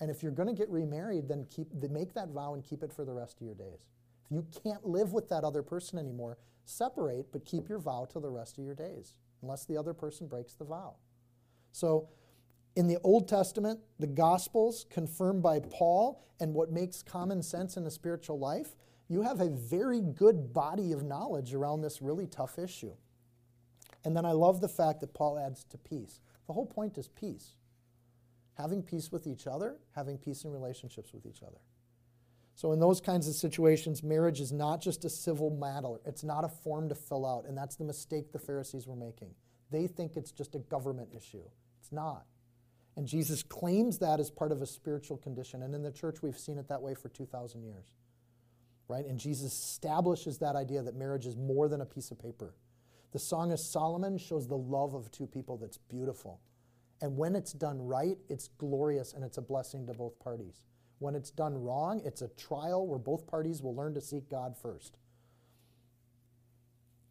[0.00, 2.92] And if you're going to get remarried, then keep, make that vow and keep it
[2.92, 3.86] for the rest of your days.
[4.24, 8.20] If you can't live with that other person anymore, separate, but keep your vow till
[8.20, 10.96] the rest of your days, unless the other person breaks the vow.
[11.72, 12.08] So,
[12.76, 17.84] in the Old Testament, the Gospels confirmed by Paul and what makes common sense in
[17.84, 18.76] a spiritual life
[19.10, 22.92] you have a very good body of knowledge around this really tough issue.
[24.04, 26.20] And then I love the fact that Paul adds to peace.
[26.46, 27.56] The whole point is peace.
[28.54, 31.58] Having peace with each other, having peace in relationships with each other.
[32.54, 36.44] So, in those kinds of situations, marriage is not just a civil matter, it's not
[36.44, 37.46] a form to fill out.
[37.46, 39.34] And that's the mistake the Pharisees were making.
[39.70, 41.42] They think it's just a government issue.
[41.80, 42.26] It's not.
[42.96, 45.62] And Jesus claims that as part of a spiritual condition.
[45.62, 47.94] And in the church, we've seen it that way for 2,000 years
[48.90, 49.06] right?
[49.06, 52.54] And Jesus establishes that idea that marriage is more than a piece of paper.
[53.12, 56.40] The Song of Solomon shows the love of two people that's beautiful.
[57.00, 60.66] And when it's done right, it's glorious and it's a blessing to both parties.
[60.98, 64.56] When it's done wrong, it's a trial where both parties will learn to seek God
[64.56, 64.98] first.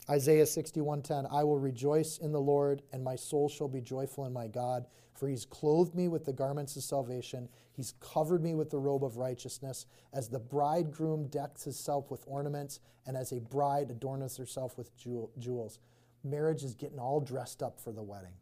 [0.07, 4.33] Isaiah 61:10 I will rejoice in the Lord and my soul shall be joyful in
[4.33, 4.85] my God
[5.19, 7.49] for he's clothed me with the garments of salvation.
[7.73, 9.85] He's covered me with the robe of righteousness.
[10.13, 15.79] As the bridegroom decks himself with ornaments and as a bride adorneth herself with jewels.
[16.23, 18.33] Marriage is getting all dressed up for the wedding.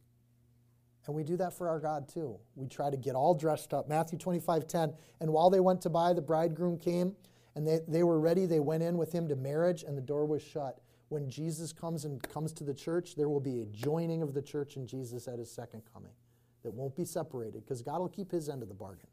[1.08, 2.38] And we do that for our God too.
[2.56, 3.90] We try to get all dressed up.
[3.90, 7.16] Matthew 25:10 and while they went to buy the bridegroom came
[7.56, 8.46] and they, they were ready.
[8.46, 12.06] They went in with him to marriage and the door was shut when Jesus comes
[12.06, 15.28] and comes to the church, there will be a joining of the church and Jesus
[15.28, 16.12] at his second coming
[16.64, 19.08] that won't be separated because God will keep his end of the bargain.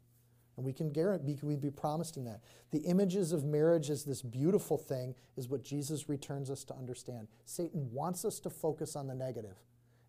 [0.57, 2.41] And we can guarantee, we'd be promised in that.
[2.71, 7.27] The images of marriage as this beautiful thing is what Jesus returns us to understand.
[7.45, 9.57] Satan wants us to focus on the negative,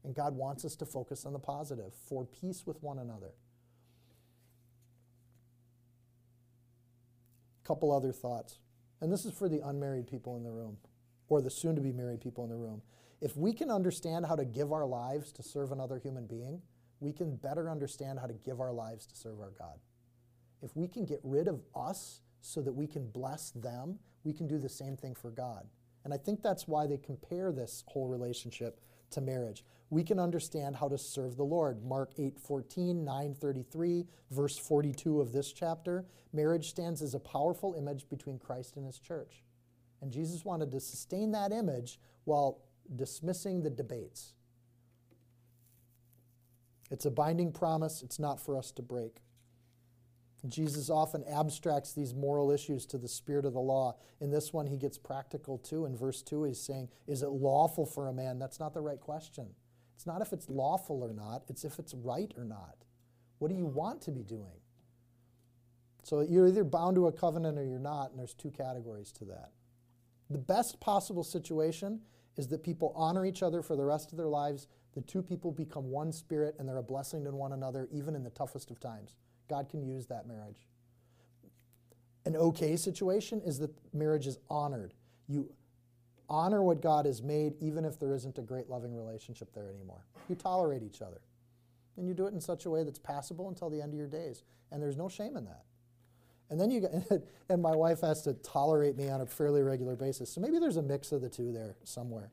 [0.05, 3.35] and God wants us to focus on the positive for peace with one another.
[7.65, 8.61] A Couple other thoughts.
[9.01, 10.79] And this is for the unmarried people in the room
[11.29, 12.83] or the soon to be married people in the room,
[13.21, 16.61] if we can understand how to give our lives to serve another human being,
[17.01, 19.79] we can better understand how to give our lives to serve our God.
[20.63, 24.47] If we can get rid of us so that we can bless them, we can
[24.47, 25.67] do the same thing for God.
[26.05, 29.65] And I think that's why they compare this whole relationship to marriage.
[29.91, 31.85] We can understand how to serve the Lord.
[31.85, 36.05] Mark 8 14, 9 33, verse 42 of this chapter.
[36.33, 39.43] Marriage stands as a powerful image between Christ and his church.
[40.01, 42.63] And Jesus wanted to sustain that image while
[42.95, 44.35] dismissing the debates.
[46.91, 49.23] It's a binding promise, it's not for us to break.
[50.49, 53.97] Jesus often abstracts these moral issues to the spirit of the law.
[54.21, 55.87] In this one, he gets practical too.
[55.87, 58.39] In verse 2, he's saying, Is it lawful for a man?
[58.39, 59.49] That's not the right question.
[59.97, 62.77] It's not if it's lawful or not, it's if it's right or not.
[63.39, 64.61] What do you want to be doing?
[66.03, 69.25] So you're either bound to a covenant or you're not, and there's two categories to
[69.25, 69.51] that.
[70.31, 72.01] The best possible situation
[72.37, 74.67] is that people honor each other for the rest of their lives.
[74.95, 78.25] The two people become one spirit and they're a blessing to one another, even in
[78.25, 79.15] the toughest of times.
[79.49, 80.67] God can use that marriage.
[82.25, 84.95] An okay situation is that marriage is honored.
[85.29, 85.53] You
[86.29, 90.05] honor what God has made, even if there isn't a great loving relationship there anymore.
[90.29, 91.21] You tolerate each other.
[91.97, 94.09] And you do it in such a way that's passable until the end of your
[94.09, 94.43] days.
[94.73, 95.66] And there's no shame in that.
[96.51, 96.93] And then you get,
[97.49, 100.31] and my wife has to tolerate me on a fairly regular basis.
[100.31, 102.31] So maybe there's a mix of the two there somewhere.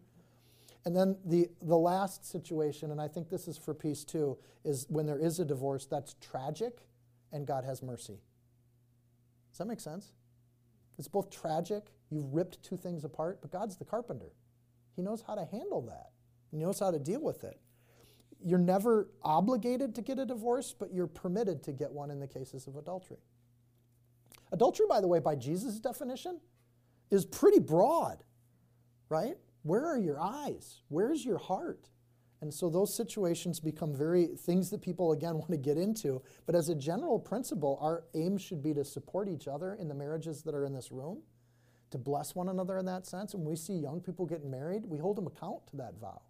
[0.86, 4.86] And then the, the last situation, and I think this is for peace too, is
[4.90, 6.80] when there is a divorce that's tragic
[7.32, 8.20] and God has mercy.
[9.52, 10.14] Does that make sense?
[11.00, 14.32] It's both tragic, you've ripped two things apart, but God's the carpenter.
[14.96, 16.12] He knows how to handle that,
[16.52, 17.60] He knows how to deal with it.
[18.46, 22.28] You're never obligated to get a divorce, but you're permitted to get one in the
[22.28, 23.20] cases of adultery.
[24.54, 26.40] Adultery, by the way, by Jesus' definition,
[27.10, 28.24] is pretty broad,
[29.10, 29.36] right?
[29.64, 30.82] Where are your eyes?
[30.90, 31.90] Where's your heart?
[32.40, 36.22] And so those situations become very things that people, again, want to get into.
[36.46, 39.96] But as a general principle, our aim should be to support each other in the
[39.96, 41.24] marriages that are in this room,
[41.90, 43.34] to bless one another in that sense.
[43.34, 46.22] And we see young people getting married, we hold them account to that vow.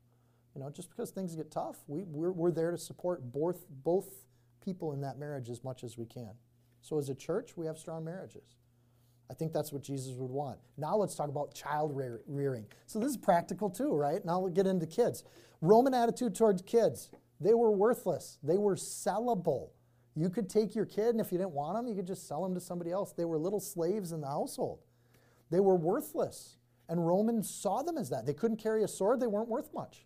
[0.55, 4.07] You know, just because things get tough, we, we're, we're there to support both, both
[4.63, 6.31] people in that marriage as much as we can.
[6.83, 8.57] So as a church, we have strong marriages.
[9.31, 10.59] I think that's what Jesus would want.
[10.77, 12.67] Now let's talk about child rearing.
[12.85, 14.23] So this is practical too, right?
[14.23, 15.23] Now we'll get into kids.
[15.61, 17.09] Roman attitude towards kids.
[17.39, 18.37] They were worthless.
[18.43, 19.69] They were sellable.
[20.15, 22.43] You could take your kid, and if you didn't want them, you could just sell
[22.43, 23.13] them to somebody else.
[23.13, 24.79] They were little slaves in the household.
[25.49, 26.57] They were worthless.
[26.89, 28.25] And Romans saw them as that.
[28.25, 30.05] They couldn't carry a sword, they weren't worth much.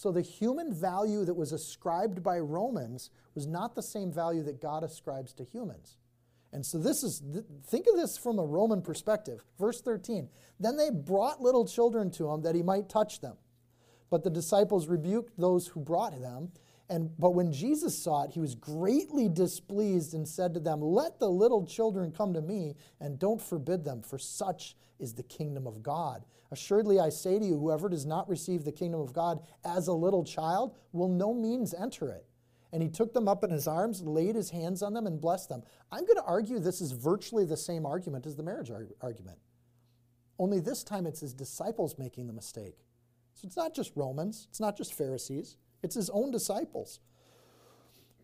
[0.00, 4.58] So the human value that was ascribed by Romans was not the same value that
[4.58, 5.98] God ascribes to humans.
[6.54, 7.22] And so this is,
[7.66, 9.44] think of this from a Roman perspective.
[9.58, 10.30] Verse 13.
[10.58, 13.36] Then they brought little children to him that he might touch them.
[14.08, 16.52] But the disciples rebuked those who brought them.
[16.90, 21.20] And, but when Jesus saw it, he was greatly displeased and said to them, Let
[21.20, 25.68] the little children come to me, and don't forbid them, for such is the kingdom
[25.68, 26.24] of God.
[26.50, 29.92] Assuredly, I say to you, whoever does not receive the kingdom of God as a
[29.92, 32.26] little child will no means enter it.
[32.72, 35.48] And he took them up in his arms, laid his hands on them, and blessed
[35.48, 35.62] them.
[35.92, 39.38] I'm going to argue this is virtually the same argument as the marriage argument.
[40.40, 42.78] Only this time it's his disciples making the mistake.
[43.34, 47.00] So it's not just Romans, it's not just Pharisees, it's his own disciples.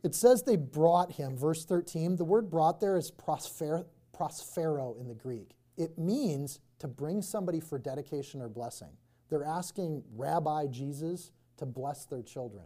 [0.02, 2.16] It says they brought him, verse 13.
[2.16, 5.56] The word brought there is prosper, prosphero in the Greek.
[5.76, 8.90] It means to bring somebody for dedication or blessing.
[9.28, 12.64] They're asking Rabbi Jesus to bless their children.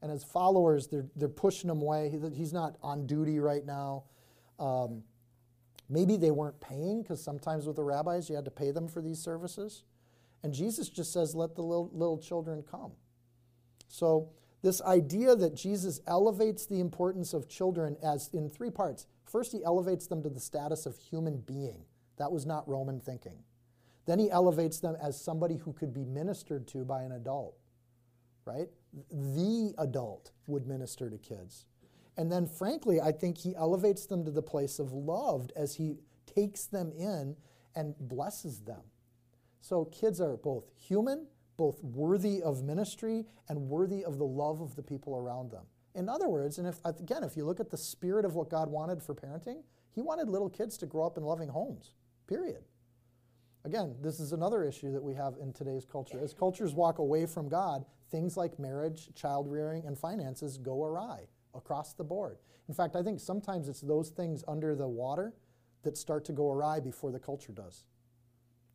[0.00, 2.12] And as followers, they're, they're pushing him away.
[2.34, 4.04] He's not on duty right now.
[4.58, 5.02] Um,
[5.88, 9.00] maybe they weren't paying, because sometimes with the rabbis, you had to pay them for
[9.00, 9.84] these services.
[10.42, 12.92] And Jesus just says, let the little, little children come.
[13.92, 14.30] So,
[14.62, 19.06] this idea that Jesus elevates the importance of children as in three parts.
[19.26, 21.84] First, he elevates them to the status of human being.
[22.16, 23.44] That was not Roman thinking.
[24.06, 27.54] Then he elevates them as somebody who could be ministered to by an adult,
[28.46, 28.68] right?
[29.10, 31.66] The adult would minister to kids.
[32.16, 35.98] And then, frankly, I think he elevates them to the place of loved as he
[36.24, 37.36] takes them in
[37.74, 38.84] and blesses them.
[39.60, 41.26] So, kids are both human,
[41.62, 45.62] both worthy of ministry, and worthy of the love of the people around them.
[45.94, 48.68] In other words, and if, again, if you look at the spirit of what God
[48.68, 49.62] wanted for parenting,
[49.94, 51.92] he wanted little kids to grow up in loving homes,
[52.26, 52.64] period.
[53.64, 56.18] Again, this is another issue that we have in today's culture.
[56.20, 61.28] As cultures walk away from God, things like marriage, child rearing, and finances go awry
[61.54, 62.38] across the board.
[62.66, 65.32] In fact, I think sometimes it's those things under the water
[65.84, 67.84] that start to go awry before the culture does.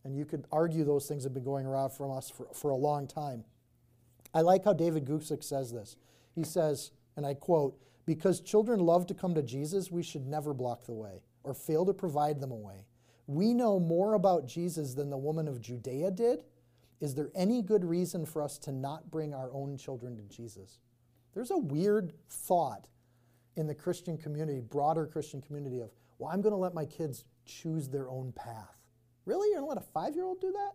[0.08, 2.78] And you could argue those things have been going around from us for, for a
[2.78, 3.44] long time.
[4.34, 5.98] I like how David Guzik says this.
[6.34, 10.54] He says, and I quote, because children love to come to Jesus, we should never
[10.54, 12.86] block the way or fail to provide them a way.
[13.28, 16.46] We know more about Jesus than the woman of Judea did.
[17.02, 20.80] Is there any good reason for us to not bring our own children to Jesus?
[21.34, 22.88] There's a weird thought
[23.58, 27.26] in the Christian community, broader Christian community, of, well, I'm going to let my kids
[27.46, 28.77] choose their own path.
[29.28, 29.50] Really?
[29.50, 30.72] You're going to let a five year old do that?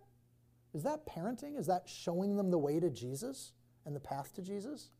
[0.74, 1.58] Is that parenting?
[1.58, 3.52] Is that showing them the way to Jesus
[3.86, 4.90] and the path to Jesus?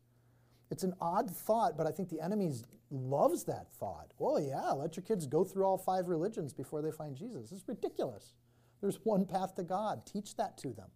[0.71, 2.51] It's an odd thought, but I think the enemy
[2.89, 4.11] loves that thought.
[4.17, 7.51] Well, yeah, let your kids go through all five religions before they find Jesus.
[7.51, 8.33] It's ridiculous.
[8.81, 10.05] There's one path to God.
[10.05, 10.89] Teach that to them.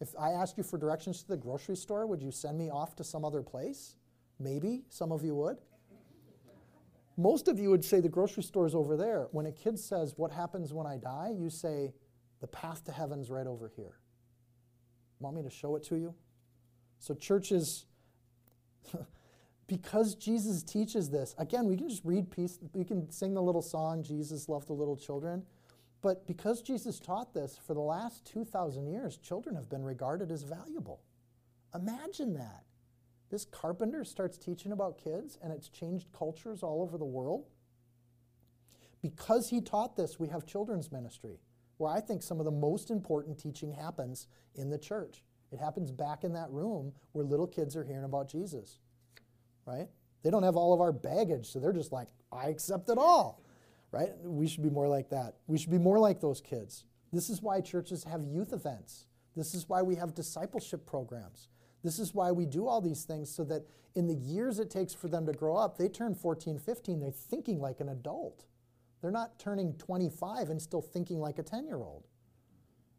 [0.00, 2.96] If I asked you for directions to the grocery store, would you send me off
[2.96, 3.96] to some other place?
[4.38, 5.56] Maybe some of you would.
[7.18, 9.26] Most of you would say the grocery store is over there.
[9.32, 11.34] When a kid says, What happens when I die?
[11.36, 11.92] you say,
[12.40, 13.98] The path to heaven's right over here.
[15.18, 16.14] Want me to show it to you?
[17.00, 17.86] So, churches
[19.66, 23.62] because Jesus teaches this, again, we can just read peace, we can sing the little
[23.62, 25.42] song, Jesus loved the little children.
[26.00, 30.44] But because Jesus taught this, for the last 2,000 years, children have been regarded as
[30.44, 31.00] valuable.
[31.74, 32.62] Imagine that.
[33.30, 37.46] This carpenter starts teaching about kids, and it's changed cultures all over the world.
[39.02, 41.38] Because he taught this, we have children's ministry,
[41.76, 45.22] where I think some of the most important teaching happens in the church.
[45.52, 48.80] It happens back in that room where little kids are hearing about Jesus,
[49.66, 49.88] right?
[50.22, 53.42] They don't have all of our baggage, so they're just like, I accept it all,
[53.92, 54.10] right?
[54.22, 55.36] We should be more like that.
[55.46, 56.84] We should be more like those kids.
[57.12, 59.06] This is why churches have youth events.
[59.36, 61.48] This is why we have discipleship programs.
[61.82, 63.64] This is why we do all these things so that
[63.94, 67.10] in the years it takes for them to grow up, they turn 14, 15, they're
[67.10, 68.44] thinking like an adult.
[69.00, 72.06] They're not turning 25 and still thinking like a 10 year old.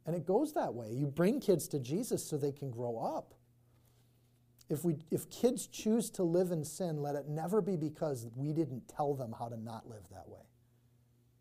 [0.06, 0.92] And it goes that way.
[0.92, 3.34] You bring kids to Jesus so they can grow up.
[4.70, 8.54] If, we, if kids choose to live in sin, let it never be because we
[8.54, 10.42] didn't tell them how to not live that way.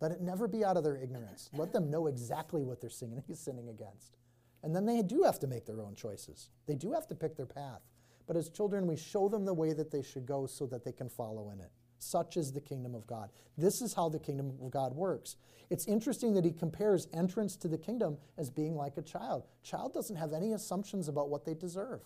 [0.00, 1.50] Let it never be out of their ignorance.
[1.52, 4.16] Let them know exactly what they're sinning, sinning against.
[4.62, 6.50] And then they do have to make their own choices.
[6.66, 7.82] They do have to pick their path.
[8.26, 10.92] But as children, we show them the way that they should go so that they
[10.92, 11.70] can follow in it.
[11.98, 13.30] Such is the kingdom of God.
[13.56, 15.36] This is how the kingdom of God works.
[15.70, 19.44] It's interesting that he compares entrance to the kingdom as being like a child.
[19.62, 22.00] Child doesn't have any assumptions about what they deserve.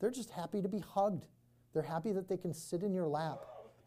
[0.00, 1.26] They're just happy to be hugged.
[1.72, 3.38] They're happy that they can sit in your lap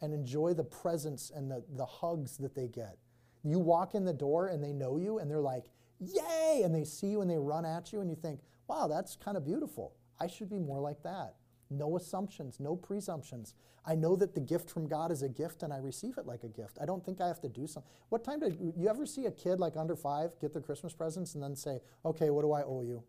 [0.02, 2.98] and enjoy the presence and the, the hugs that they get.
[3.44, 5.66] You walk in the door and they know you and they're like,
[6.02, 6.62] yay!
[6.64, 9.38] And they see you and they run at you and you think, wow, that's kind
[9.38, 9.94] of beautiful.
[10.20, 11.36] I should be more like that.
[11.70, 13.56] No assumptions, no presumptions.
[13.86, 16.44] I know that the gift from God is a gift and I receive it like
[16.44, 16.78] a gift.
[16.82, 17.90] I don't think I have to do something.
[18.10, 21.34] What time did you ever see a kid like under five get their Christmas presents
[21.34, 23.04] and then say, okay, what do I owe you?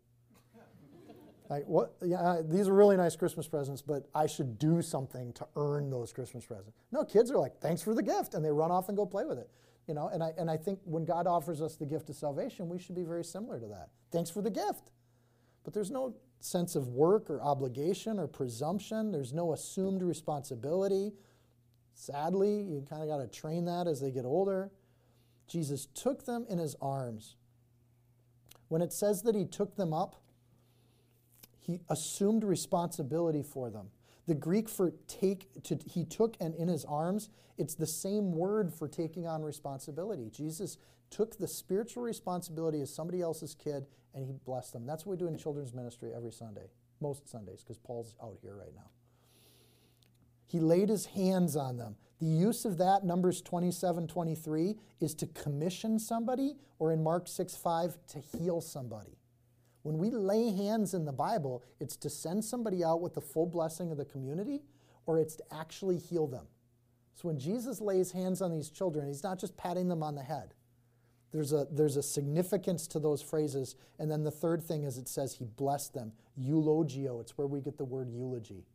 [1.49, 1.93] like, what?
[2.01, 5.91] Yeah, uh, these are really nice Christmas presents, but I should do something to earn
[5.91, 6.75] those Christmas presents.
[6.91, 9.25] No, kids are like, thanks for the gift, and they run off and go play
[9.25, 9.49] with it.
[9.87, 12.69] You know, and I, and I think when God offers us the gift of salvation,
[12.69, 13.89] we should be very similar to that.
[14.11, 14.91] Thanks for the gift.
[15.63, 19.11] But there's no sense of work or obligation or presumption.
[19.11, 21.13] There's no assumed responsibility.
[21.93, 24.71] Sadly, you kind of got to train that as they get older.
[25.47, 27.35] Jesus took them in his arms.
[28.67, 30.15] When it says that he took them up,
[31.59, 33.89] he assumed responsibility for them.
[34.27, 38.73] The Greek for take, to, he took and in his arms, it's the same word
[38.73, 40.29] for taking on responsibility.
[40.29, 40.77] Jesus
[41.09, 44.85] took the spiritual responsibility as somebody else's kid and he blessed them.
[44.85, 46.69] That's what we do in children's ministry every Sunday,
[47.01, 48.89] most Sundays, because Paul's out here right now.
[50.47, 51.95] He laid his hands on them.
[52.19, 57.55] The use of that, Numbers 27 23, is to commission somebody, or in Mark 6
[57.55, 59.17] 5, to heal somebody.
[59.83, 63.45] When we lay hands in the Bible, it's to send somebody out with the full
[63.45, 64.61] blessing of the community
[65.05, 66.47] or it's to actually heal them.
[67.15, 70.23] So when Jesus lays hands on these children, he's not just patting them on the
[70.23, 70.53] head.
[71.31, 73.75] There's a, there's a significance to those phrases.
[73.99, 76.13] And then the third thing is it says he blessed them.
[76.39, 78.65] Eulogeo, it's where we get the word eulogy.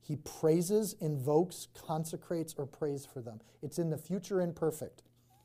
[0.00, 3.40] He praises, invokes, consecrates, or prays for them.
[3.62, 5.02] It's in the future imperfect.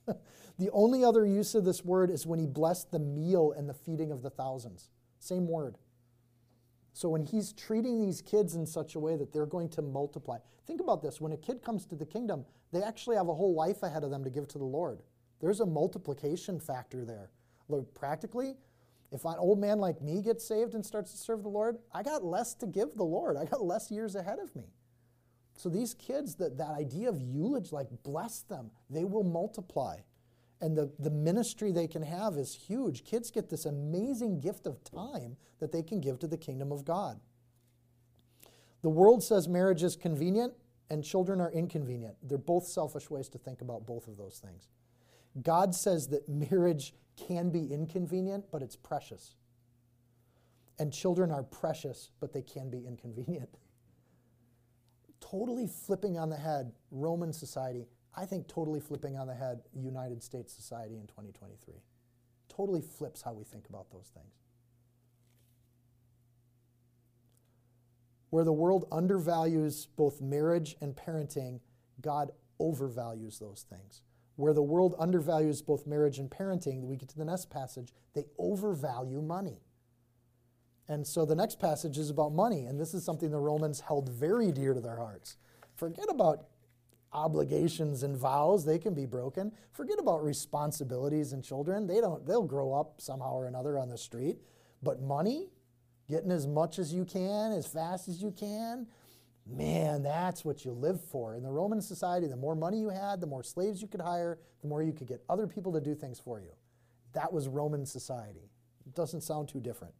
[0.60, 3.74] the only other use of this word is when he blessed the meal and the
[3.74, 4.89] feeding of the thousands.
[5.20, 5.78] Same word.
[6.93, 10.38] So when he's treating these kids in such a way that they're going to multiply.
[10.68, 11.20] Think about this.
[11.20, 14.12] When a kid comes to the kingdom, they actually have a whole life ahead of
[14.12, 15.01] them to give to the Lord.
[15.41, 17.32] There's a multiplication factor there.
[17.68, 18.56] Look, practically,
[19.12, 22.04] if an old man like me gets saved and starts to serve the Lord, I
[22.04, 23.38] got less to give the Lord.
[23.38, 24.66] I got less years ahead of me.
[25.56, 29.97] So these kids, that, that idea of eulogy, like bless them, they will multiply.
[30.62, 33.04] And the, the ministry they can have is huge.
[33.04, 36.86] Kids get this amazing gift of time that they can give to the kingdom of
[36.86, 37.20] God.
[38.82, 40.54] The world says marriage is convenient
[40.89, 42.16] and children are inconvenient.
[42.22, 44.68] They're both selfish ways to think about both of those things.
[45.41, 49.36] God says that marriage can be inconvenient, but it's precious.
[50.80, 53.49] And children are precious, but they can be inconvenient.
[55.34, 57.88] totally flipping on the head Roman society.
[58.15, 61.75] I think totally flipping on the head United States society in 2023.
[62.49, 64.36] Totally flips how we think about those things.
[68.29, 71.61] Where the world undervalues both marriage and parenting,
[72.01, 74.01] God overvalues those things.
[74.36, 78.25] Where the world undervalues both marriage and parenting, we get to the next passage, they
[78.38, 79.61] overvalue money.
[80.88, 84.09] And so the next passage is about money, and this is something the Romans held
[84.09, 85.38] very dear to their hearts.
[85.75, 86.47] Forget about
[87.13, 89.51] obligations and vows, they can be broken.
[89.71, 91.88] Forget about responsibilities and children.
[91.88, 94.38] They don't they'll grow up somehow or another on the street.
[94.81, 95.47] But money,
[96.09, 98.88] getting as much as you can, as fast as you can,
[99.45, 101.36] man, that's what you live for.
[101.36, 104.39] In the Roman society, the more money you had, the more slaves you could hire,
[104.61, 106.51] the more you could get other people to do things for you.
[107.13, 108.49] That was Roman society.
[108.86, 109.93] It doesn't sound too different.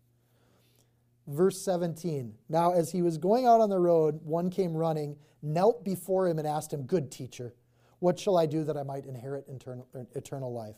[1.28, 5.84] Verse 17 Now, as he was going out on the road, one came running, knelt
[5.86, 7.53] before him, and asked him, Good teacher,
[7.99, 10.76] What shall I do that I might inherit eternal, life?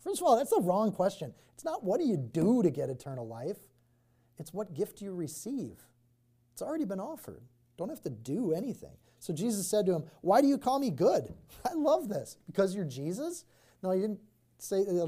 [0.00, 1.34] First of all, that's the wrong question.
[1.54, 3.58] It's not what do you do to get eternal life,
[4.38, 5.82] it's what gift do you receive.
[6.52, 7.42] It's already been offered.
[7.76, 8.96] Don't have to do anything.
[9.18, 11.34] So Jesus said to him, Why do you call me good?
[11.68, 12.36] I love this.
[12.46, 13.44] Because you're Jesus?
[13.82, 14.20] No, he didn't
[14.58, 15.06] say, uh,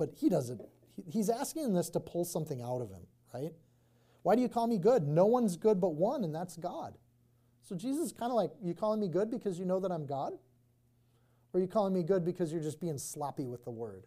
[0.00, 0.60] but he doesn't.
[1.10, 3.02] He's asking this to pull something out of him,
[3.32, 3.52] right?
[4.22, 5.06] Why do you call me good?
[5.06, 6.98] No one's good but one, and that's God.
[7.62, 10.06] So Jesus is kind of like, You calling me good because you know that I'm
[10.06, 10.34] God?
[11.52, 14.06] Or are you calling me good because you're just being sloppy with the word?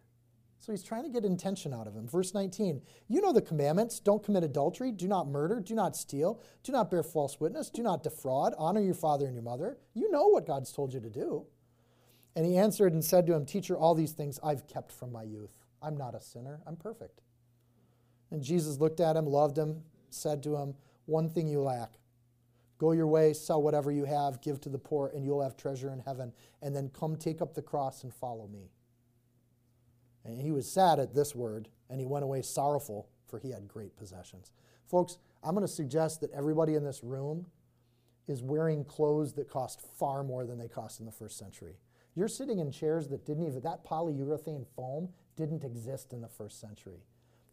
[0.64, 2.08] So he's trying to get intention out of him.
[2.08, 6.40] Verse 19 You know the commandments don't commit adultery, do not murder, do not steal,
[6.62, 9.76] do not bear false witness, do not defraud, honor your father and your mother.
[9.92, 11.44] You know what God's told you to do.
[12.34, 15.22] And he answered and said to him, Teacher, all these things I've kept from my
[15.22, 15.52] youth.
[15.82, 17.20] I'm not a sinner, I'm perfect.
[18.34, 20.74] And Jesus looked at him, loved him, said to him,
[21.06, 21.92] One thing you lack.
[22.78, 25.92] Go your way, sell whatever you have, give to the poor, and you'll have treasure
[25.92, 26.32] in heaven.
[26.60, 28.72] And then come take up the cross and follow me.
[30.24, 33.68] And he was sad at this word, and he went away sorrowful, for he had
[33.68, 34.50] great possessions.
[34.84, 37.46] Folks, I'm going to suggest that everybody in this room
[38.26, 41.76] is wearing clothes that cost far more than they cost in the first century.
[42.16, 46.60] You're sitting in chairs that didn't even, that polyurethane foam didn't exist in the first
[46.60, 47.04] century.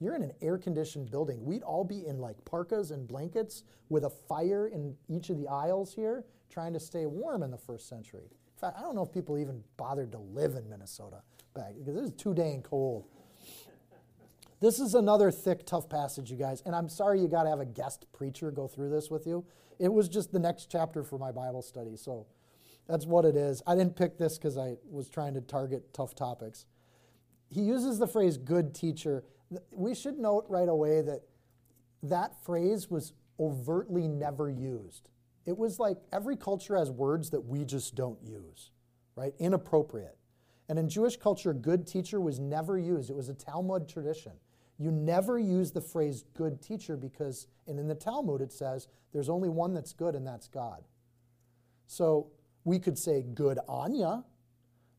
[0.02, 1.46] You're in an air conditioned building.
[1.46, 5.48] We'd all be in like parkas and blankets with a fire in each of the
[5.48, 8.24] aisles here trying to stay warm in the first century.
[8.24, 11.22] In fact, I don't know if people even bothered to live in Minnesota
[11.54, 13.06] back because it was too dang cold.
[14.60, 16.62] This is another thick, tough passage, you guys.
[16.66, 19.46] And I'm sorry you got to have a guest preacher go through this with you.
[19.80, 21.96] It was just the next chapter for my Bible study.
[21.96, 22.28] So
[22.88, 23.62] that's what it is.
[23.66, 26.66] I didn't pick this because I was trying to target tough topics.
[27.50, 29.24] He uses the phrase good teacher.
[29.72, 31.22] We should note right away that
[32.04, 35.10] that phrase was overtly never used.
[35.46, 38.72] It was like every culture has words that we just don't use,
[39.16, 39.34] right?
[39.40, 40.18] Inappropriate.
[40.70, 43.10] And in Jewish culture, good teacher was never used.
[43.10, 44.34] It was a Talmud tradition.
[44.78, 49.30] You never use the phrase good teacher because, and in the Talmud it says, there's
[49.30, 50.84] only one that's good, and that's God.
[51.88, 52.28] So
[52.64, 54.24] we could say good Anya.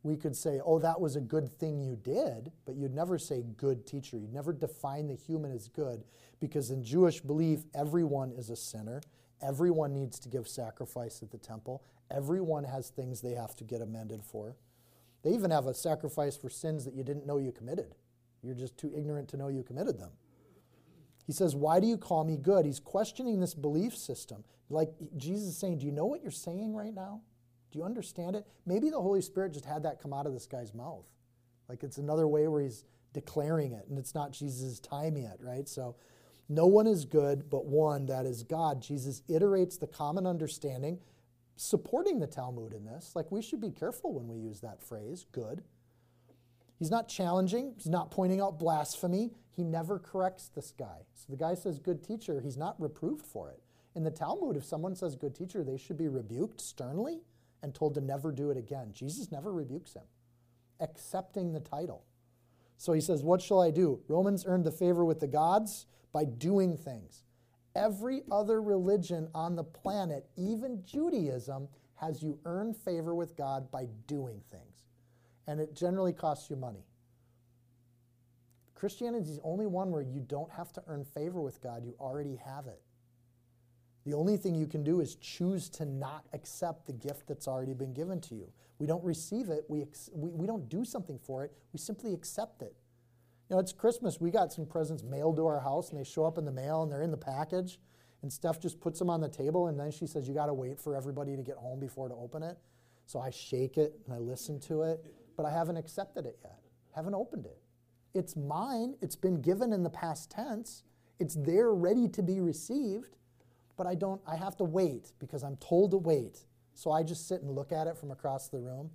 [0.03, 3.45] We could say, oh, that was a good thing you did, but you'd never say
[3.57, 4.17] good teacher.
[4.17, 6.03] You'd never define the human as good
[6.41, 9.01] because in Jewish belief, everyone is a sinner.
[9.41, 11.85] Everyone needs to give sacrifice at the temple.
[12.11, 14.57] Everyone has things they have to get amended for.
[15.23, 17.95] They even have a sacrifice for sins that you didn't know you committed.
[18.43, 20.11] You're just too ignorant to know you committed them.
[21.27, 22.67] He says, Why do you call me good?
[22.67, 24.43] He's questioning this belief system.
[24.69, 27.21] Like Jesus is saying, Do you know what you're saying right now?
[27.73, 28.47] Do you understand it?
[28.67, 31.07] Maybe the Holy Spirit just had that come out of this guy's mouth.
[31.69, 35.69] Like it's another way where he's declaring it, and it's not Jesus' time yet, right?
[35.69, 35.97] So,
[36.49, 38.83] no one is good but one, that is God.
[38.83, 40.99] Jesus iterates the common understanding
[41.57, 43.13] supporting the Talmud in this.
[43.15, 45.63] Like, we should be careful when we use that phrase, good.
[46.79, 49.31] He's not challenging, he's not pointing out blasphemy.
[49.55, 51.07] He never corrects this guy.
[51.15, 53.61] So the guy says, good teacher, he's not reproved for it.
[53.95, 57.21] In the Talmud, if someone says good teacher, they should be rebuked sternly
[57.63, 58.91] and told to never do it again.
[58.93, 60.03] Jesus never rebukes him,
[60.81, 62.05] accepting the title.
[62.77, 64.01] So he says, What shall I do?
[64.09, 67.23] Romans earned the favor with the gods by doing things.
[67.75, 73.87] Every other religion on the planet, even Judaism, has you earn favor with God by
[74.07, 74.89] doing things.
[75.47, 76.85] And it generally costs you money.
[78.75, 81.95] Christianity is the only one where you don't have to earn favor with God, you
[82.01, 82.83] already have it.
[84.05, 87.75] The only thing you can do is choose to not accept the gift that's already
[87.75, 88.49] been given to you.
[88.79, 92.63] We don't receive it, we, we, we don't do something for it, we simply accept
[92.63, 92.75] it.
[93.49, 94.21] You know, it's Christmas.
[94.21, 96.83] We got some presents mailed to our house, and they show up in the mail,
[96.83, 97.79] and they're in the package.
[98.23, 100.55] And Steph just puts them on the table, and then she says, You got to
[100.55, 102.57] wait for everybody to get home before to open it.
[103.07, 105.05] So I shake it and I listen to it,
[105.37, 106.61] but I haven't accepted it yet,
[106.95, 107.59] haven't opened it.
[108.15, 110.85] It's mine, it's been given in the past tense,
[111.19, 113.17] it's there ready to be received,
[113.77, 116.41] but I don't, I have to wait because I'm told to wait.
[116.75, 118.91] So I just sit and look at it from across the room,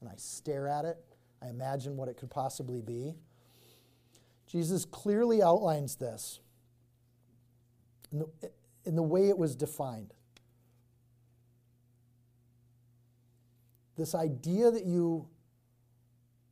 [0.00, 0.98] and I stare at it.
[1.42, 3.14] I imagine what it could possibly be.
[4.46, 6.40] Jesus clearly outlines this
[8.12, 8.50] in the,
[8.84, 10.14] in the way it was defined.
[13.96, 15.28] This idea that you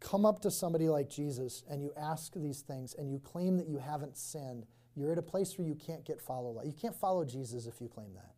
[0.01, 3.69] come up to somebody like Jesus and you ask these things and you claim that
[3.69, 4.67] you haven't sinned,
[4.97, 6.61] you're at a place where you can't get follow.
[6.65, 8.35] You can't follow Jesus if you claim that.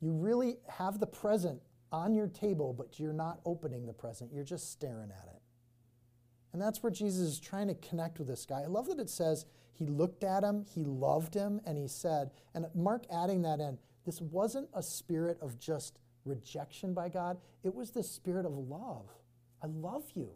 [0.00, 1.60] You really have the present
[1.90, 4.32] on your table, but you're not opening the present.
[4.32, 5.42] You're just staring at it.
[6.52, 8.62] And that's where Jesus is trying to connect with this guy.
[8.62, 12.30] I love that it says he looked at him, he loved him, and he said,
[12.54, 17.38] and Mark adding that in, this wasn't a spirit of just rejection by God.
[17.62, 19.08] It was the spirit of love.
[19.62, 20.30] I love you.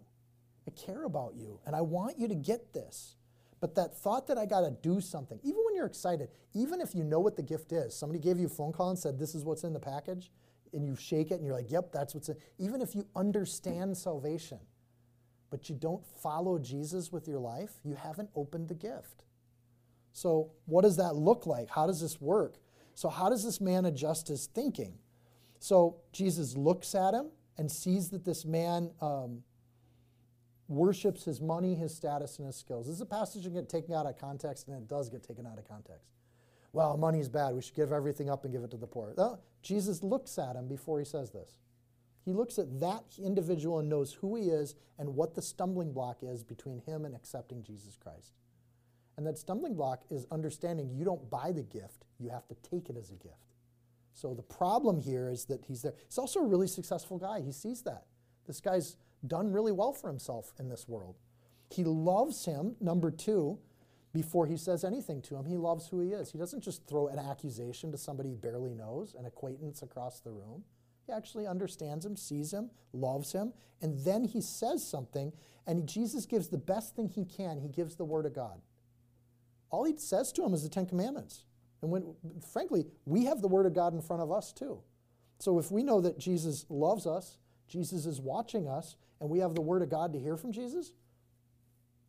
[0.67, 1.61] I care about you.
[1.67, 3.17] And I want you to get this.
[3.63, 6.97] But that thought that I got to do something, even when you're excited, even if
[6.97, 9.37] you know what the gift is, somebody gave you a phone call and said, This
[9.37, 10.33] is what's in the package,
[10.73, 12.35] and you shake it and you're like, Yep, that's what's in.
[12.59, 14.59] Even if you understand salvation,
[15.49, 19.23] but you don't follow Jesus with your life, you haven't opened the gift.
[20.13, 21.71] So, what does that look like?
[21.71, 22.57] How does this work?
[22.97, 24.99] So, how does this man adjust his thinking?
[25.61, 29.45] So, Jesus looks at him and sees that this man um,
[30.73, 32.87] worships his money, his status, and his skills.
[32.87, 35.47] This is a passage that get taken out of context, and it does get taken
[35.47, 36.09] out of context.
[36.73, 37.55] Well, money is bad.
[37.55, 39.15] We should give everything up and give it to the poor.
[39.63, 41.59] Jesus looks at him before he says this.
[42.25, 46.19] He looks at that individual and knows who he is and what the stumbling block
[46.23, 48.33] is between him and accepting Jesus Christ.
[49.17, 52.89] And that stumbling block is understanding you don't buy the gift, you have to take
[52.89, 53.55] it as a gift.
[54.15, 55.95] So the problem here is that he's there.
[56.07, 57.41] He's also a really successful guy.
[57.41, 58.05] He sees that.
[58.47, 58.97] This guy's
[59.27, 61.17] done really well for himself in this world.
[61.71, 63.59] He loves him, number two,
[64.13, 65.47] before he says anything to him.
[65.47, 66.31] He loves who he is.
[66.31, 70.31] He doesn't just throw an accusation to somebody he barely knows, an acquaintance across the
[70.31, 70.65] room.
[71.07, 75.33] He actually understands him, sees him, loves him, and then he says something,
[75.67, 77.59] and Jesus gives the best thing he can.
[77.59, 78.61] He gives the Word of God.
[79.71, 81.45] All he says to him is the Ten Commandments.
[81.81, 82.15] And when,
[82.53, 84.81] frankly, we have the Word of God in front of us too.
[85.39, 89.55] So if we know that Jesus loves us, Jesus is watching us, and we have
[89.55, 90.93] the Word of God to hear from Jesus,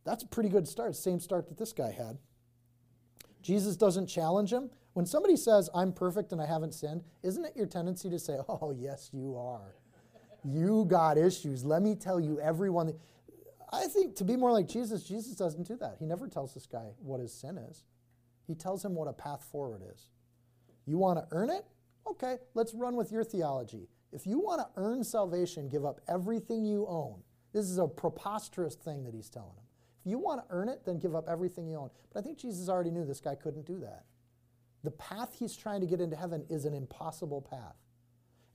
[0.03, 0.95] that's a pretty good start.
[0.95, 2.18] Same start that this guy had.
[3.41, 4.72] Jesus doesn't challenge him.
[4.93, 8.38] When somebody says, I'm perfect and I haven't sinned, isn't it your tendency to say,
[8.49, 9.76] Oh, yes, you are?
[10.43, 11.64] you got issues.
[11.64, 12.93] Let me tell you, everyone.
[13.72, 15.97] I think to be more like Jesus, Jesus doesn't do that.
[15.99, 17.84] He never tells this guy what his sin is,
[18.47, 20.09] he tells him what a path forward is.
[20.86, 21.64] You want to earn it?
[22.07, 23.88] Okay, let's run with your theology.
[24.14, 27.22] If you want to earn salvation, give up everything you own.
[27.51, 29.64] This is a preposterous thing that he's telling him.
[30.05, 31.89] If you want to earn it, then give up everything you own.
[32.11, 34.03] But I think Jesus already knew this guy couldn't do that.
[34.84, 37.76] The path he's trying to get into heaven is an impossible path.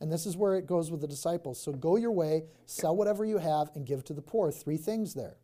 [0.00, 1.60] And this is where it goes with the disciples.
[1.60, 4.52] So go your way, sell whatever you have, and give to the poor.
[4.52, 5.38] Three things there.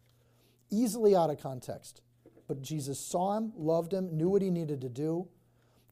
[0.70, 2.02] Easily out of context.
[2.46, 5.28] But Jesus saw him, loved him, knew what he needed to do.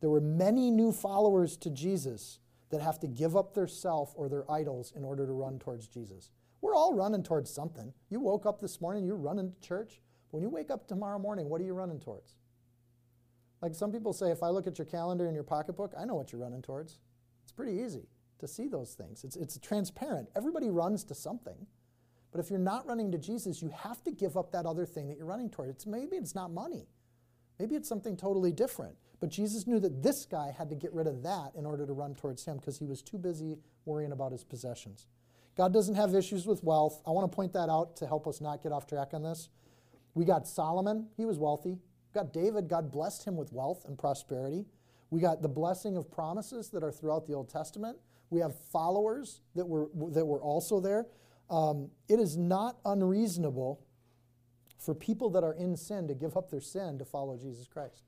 [0.01, 2.39] There were many new followers to Jesus
[2.73, 5.87] that have to give up their self or their idols in order to run towards
[5.87, 6.31] Jesus.
[6.63, 7.93] We're all running towards something.
[8.09, 10.01] You woke up this morning, you're running to church.
[10.31, 12.37] When you wake up tomorrow morning, what are you running towards?
[13.61, 16.15] Like some people say, if I look at your calendar and your pocketbook, I know
[16.15, 16.99] what you're running towards.
[17.43, 18.09] It's pretty easy
[18.39, 19.23] to see those things.
[19.23, 20.31] It's, it's transparent.
[20.35, 21.67] Everybody runs to something.
[22.33, 25.09] But if you're not running to Jesus, you have to give up that other thing
[25.09, 25.69] that you're running toward.
[25.69, 26.89] It's maybe it's not money.
[27.59, 28.97] Maybe it's something totally different.
[29.23, 31.93] But Jesus knew that this guy had to get rid of that in order to
[31.93, 35.07] run towards him because he was too busy worrying about his possessions.
[35.57, 37.01] God doesn't have issues with wealth.
[37.07, 39.49] I want to point that out to help us not get off track on this.
[40.15, 41.75] We got Solomon, he was wealthy.
[41.75, 44.65] We got David, God blessed him with wealth and prosperity.
[45.11, 47.99] We got the blessing of promises that are throughout the Old Testament.
[48.31, 51.07] We have followers that were, that were also there.
[51.49, 53.87] Um, it is not unreasonable
[54.79, 58.03] for people that are in sin to give up their sin to follow Jesus Christ.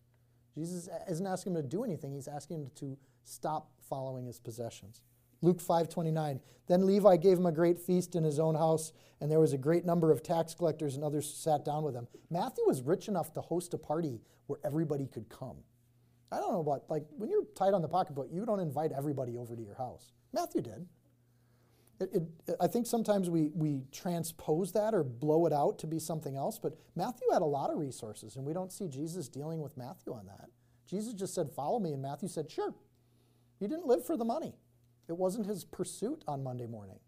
[0.55, 5.03] Jesus isn't asking him to do anything, he's asking him to stop following his possessions.
[5.43, 9.41] Luke 5:29 Then Levi gave him a great feast in his own house and there
[9.41, 12.09] was a great number of tax collectors and others sat down with him.
[12.31, 15.59] Matthew was rich enough to host a party where everybody could come.
[16.33, 19.37] I don't know about like when you're tight on the pocketbook, you don't invite everybody
[19.37, 20.13] over to your house.
[20.33, 20.87] Matthew did.
[22.01, 22.11] It,
[22.47, 26.37] it, I think sometimes we, we transpose that or blow it out to be something
[26.37, 29.77] else, but Matthew had a lot of resources, and we don't see Jesus dealing with
[29.77, 30.49] Matthew on that.
[30.87, 32.75] Jesus just said, Follow me, and Matthew said, Sure.
[33.61, 34.55] He didn't live for the money,
[35.09, 36.99] it wasn't his pursuit on Monday morning.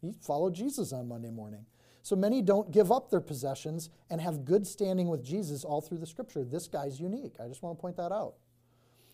[0.00, 1.64] He followed Jesus on Monday morning.
[2.02, 5.98] So many don't give up their possessions and have good standing with Jesus all through
[5.98, 6.42] the scripture.
[6.42, 7.36] This guy's unique.
[7.38, 8.34] I just want to point that out.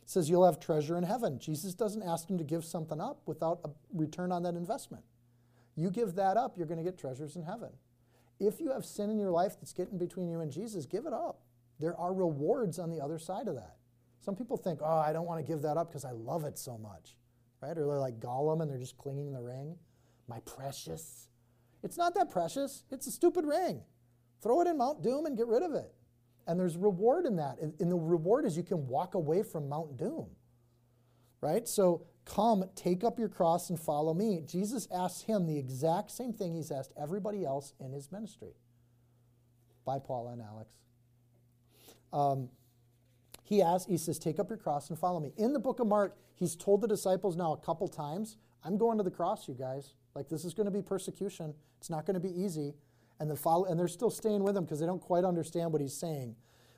[0.02, 1.38] It says you'll have treasure in heaven.
[1.38, 5.04] Jesus doesn't ask him to give something up without a return on that investment.
[5.78, 7.70] You give that up, you're going to get treasures in heaven.
[8.40, 11.12] If you have sin in your life that's getting between you and Jesus, give it
[11.12, 11.40] up.
[11.78, 13.76] There are rewards on the other side of that.
[14.20, 16.58] Some people think, oh, I don't want to give that up because I love it
[16.58, 17.16] so much,
[17.62, 17.78] right?
[17.78, 19.76] Or they're like Gollum and they're just clinging the ring.
[20.26, 21.28] My precious.
[21.84, 23.80] It's not that precious, it's a stupid ring.
[24.42, 25.92] Throw it in Mount Doom and get rid of it.
[26.48, 27.58] And there's reward in that.
[27.60, 30.26] And the reward is you can walk away from Mount Doom,
[31.40, 31.66] right?
[31.68, 34.42] So Come, take up your cross and follow me.
[34.46, 38.52] Jesus asks him the exact same thing he's asked everybody else in his ministry.
[39.86, 40.76] By Paul and Alex.
[42.12, 42.50] Um,
[43.42, 45.32] he asks, he says, Take up your cross and follow me.
[45.38, 48.98] In the book of Mark, he's told the disciples now a couple times I'm going
[48.98, 49.94] to the cross, you guys.
[50.14, 51.54] Like, this is going to be persecution.
[51.78, 52.74] It's not going to be easy.
[53.20, 55.80] And, the follow- and they're still staying with him because they don't quite understand what
[55.80, 56.36] he's saying.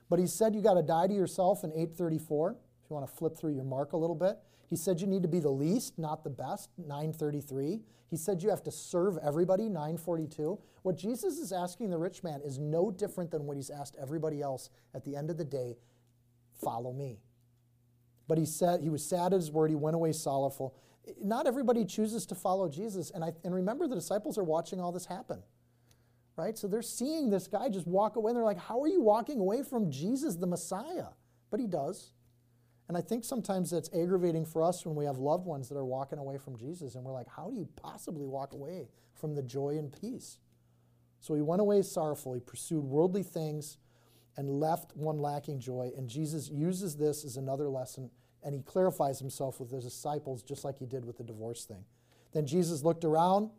[0.09, 2.51] But he said you got to die to yourself in 834.
[2.51, 4.37] If you want to flip through your mark a little bit,
[4.71, 7.81] he said you need to be the least, not the best, 933.
[8.09, 10.57] He said you have to serve everybody, 942.
[10.83, 14.41] What Jesus is asking the rich man is no different than what he's asked everybody
[14.41, 15.75] else at the end of the day
[16.61, 17.19] follow me.
[18.29, 20.73] But he said he was sad at his word, he went away sorrowful.
[21.21, 23.11] Not everybody chooses to follow Jesus.
[23.11, 25.43] And, I, and remember, the disciples are watching all this happen.
[26.37, 26.57] Right?
[26.57, 29.41] So they're seeing this guy just walk away, and they're like, How are you walking
[29.41, 31.07] away from Jesus, the Messiah?
[31.49, 32.13] But he does.
[32.91, 35.85] And I think sometimes that's aggravating for us when we have loved ones that are
[35.85, 39.41] walking away from Jesus and we're like, how do you possibly walk away from the
[39.41, 40.39] joy and peace?
[41.21, 42.33] So he went away sorrowful.
[42.33, 43.77] He pursued worldly things
[44.35, 45.91] and left one lacking joy.
[45.95, 48.09] And Jesus uses this as another lesson
[48.43, 51.85] and he clarifies himself with his disciples just like he did with the divorce thing.
[52.33, 53.51] Then Jesus looked around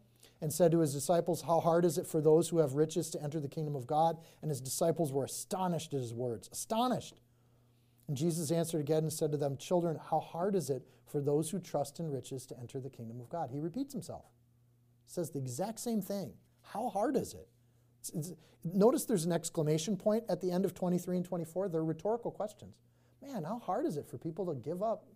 [0.43, 3.23] and said to his disciples, How hard is it for those who have riches to
[3.23, 4.19] enter the kingdom of God?
[4.43, 6.51] And his disciples were astonished at his words.
[6.53, 7.15] Astonished.
[8.13, 11.49] And Jesus answered again and said to them, Children, how hard is it for those
[11.49, 13.49] who trust in riches to enter the kingdom of God?
[13.51, 14.27] He repeats himself.
[15.07, 16.35] He says the exact same thing.
[16.61, 17.49] How hard is it?
[18.01, 18.33] It's, it's,
[18.65, 21.71] notice there's an exclamation point at the end of 23 and 24.
[21.71, 22.77] They're rhetorical questions.
[23.23, 25.07] Man, how hard is it for people to give up?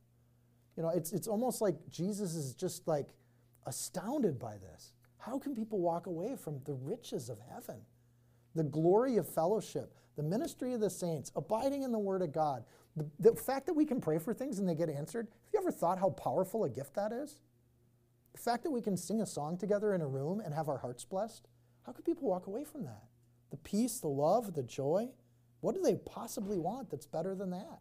[0.78, 3.08] You know, it's, it's almost like Jesus is just like
[3.66, 4.94] astounded by this.
[5.18, 7.76] How can people walk away from the riches of heaven,
[8.54, 12.64] the glory of fellowship, the ministry of the saints, abiding in the Word of God,
[12.96, 15.60] the, the fact that we can pray for things and they get answered, have you
[15.60, 17.40] ever thought how powerful a gift that is?
[18.32, 20.78] The fact that we can sing a song together in a room and have our
[20.78, 21.46] hearts blessed,
[21.84, 23.04] how could people walk away from that?
[23.50, 25.10] The peace, the love, the joy,
[25.60, 27.80] what do they possibly want that's better than that?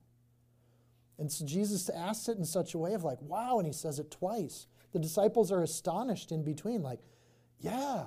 [1.17, 3.99] And so Jesus asks it in such a way of like, wow, and he says
[3.99, 4.67] it twice.
[4.91, 6.99] The disciples are astonished in between, like,
[7.59, 8.05] yeah,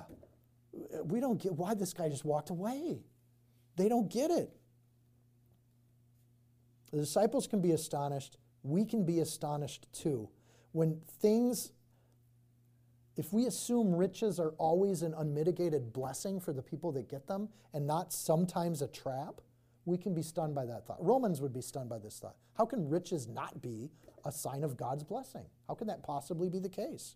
[1.03, 3.03] we don't get why this guy just walked away.
[3.75, 4.51] They don't get it.
[6.91, 8.37] The disciples can be astonished.
[8.63, 10.29] We can be astonished too.
[10.71, 11.71] When things,
[13.15, 17.49] if we assume riches are always an unmitigated blessing for the people that get them
[17.73, 19.41] and not sometimes a trap,
[19.85, 21.03] we can be stunned by that thought.
[21.03, 22.35] Romans would be stunned by this thought.
[22.53, 23.89] How can riches not be
[24.25, 25.45] a sign of God's blessing?
[25.67, 27.15] How can that possibly be the case?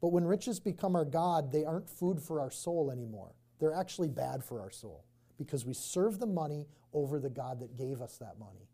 [0.00, 3.34] But when riches become our God, they aren't food for our soul anymore.
[3.58, 5.04] They're actually bad for our soul
[5.38, 8.68] because we serve the money over the God that gave us that money.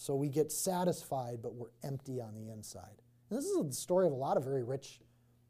[0.00, 3.02] So we get satisfied, but we're empty on the inside.
[3.28, 5.00] And this is the story of a lot of very rich,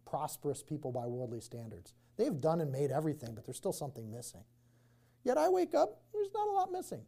[0.07, 1.93] prosperous people by worldly standards.
[2.17, 4.45] They've done and made everything, but there's still something missing.
[5.23, 7.03] Yet I wake up, there's not a lot missing.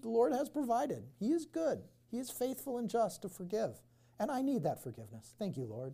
[0.00, 1.04] The Lord has provided.
[1.20, 3.82] He is good, He is faithful and just to forgive.
[4.18, 5.34] And I need that forgiveness.
[5.38, 5.92] Thank you, Lord.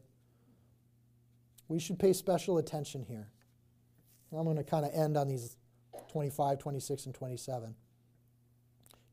[1.67, 3.33] We should pay special attention here.
[4.33, 5.57] I'm going to kind of end on these
[6.13, 7.75] 25, 26, and 27.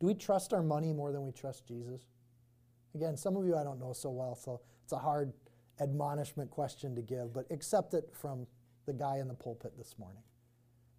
[0.05, 2.03] Do we trust our money more than we trust Jesus?
[2.93, 5.33] Again, some of you I don't know so well, so it's a hard
[5.79, 8.45] admonishment question to give, but accept it from
[8.85, 10.21] the guy in the pulpit this morning.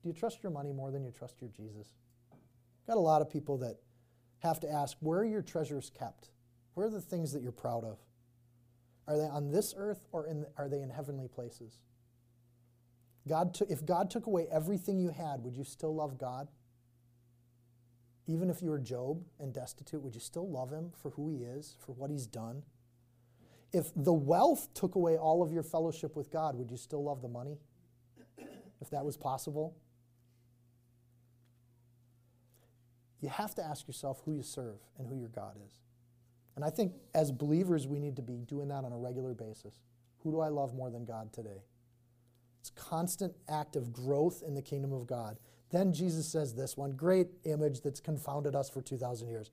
[0.02, 1.94] Do you trust your money more than you trust your Jesus?
[2.88, 3.76] Got a lot of people that
[4.40, 6.30] have to ask, where are your treasures kept?
[6.74, 7.98] Where are the things that you're proud of?
[9.06, 11.78] Are they on this earth or in, are they in heavenly places?
[13.28, 16.48] God if God took away everything you had, would you still love God?
[18.26, 21.44] Even if you were Job and destitute, would you still love him for who he
[21.44, 22.62] is, for what he's done?
[23.72, 27.22] If the wealth took away all of your fellowship with God, would you still love
[27.22, 27.58] the money?
[28.80, 29.76] If that was possible?
[33.20, 35.80] You have to ask yourself who you serve and who your God is.
[36.54, 39.80] And I think as believers, we need to be doing that on a regular basis.
[40.22, 41.62] Who do I love more than God today?
[42.60, 45.38] It's constant act of growth in the kingdom of God.
[45.70, 49.50] Then Jesus says this one great image that's confounded us for 2,000 years.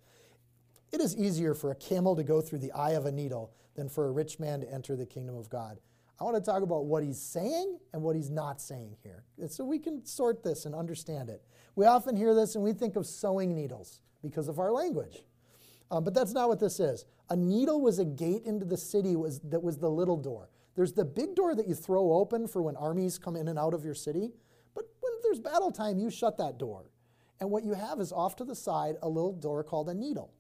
[0.92, 3.90] It is easier for a camel to go through the eye of a needle than
[3.90, 5.80] for a rich man to enter the kingdom of God.
[6.20, 9.66] I want to talk about what he's saying and what he's not saying here, so
[9.66, 11.42] we can sort this and understand it.
[11.76, 15.24] We often hear this and we think of sewing needles because of our language.
[15.90, 17.06] Um, but that's not what this is.
[17.30, 20.50] A needle was a gate into the city was, that was the little door.
[20.76, 23.74] There's the big door that you throw open for when armies come in and out
[23.74, 24.32] of your city.
[25.24, 26.92] There's battle time, you shut that door.
[27.40, 30.34] And what you have is off to the side a little door called a needle.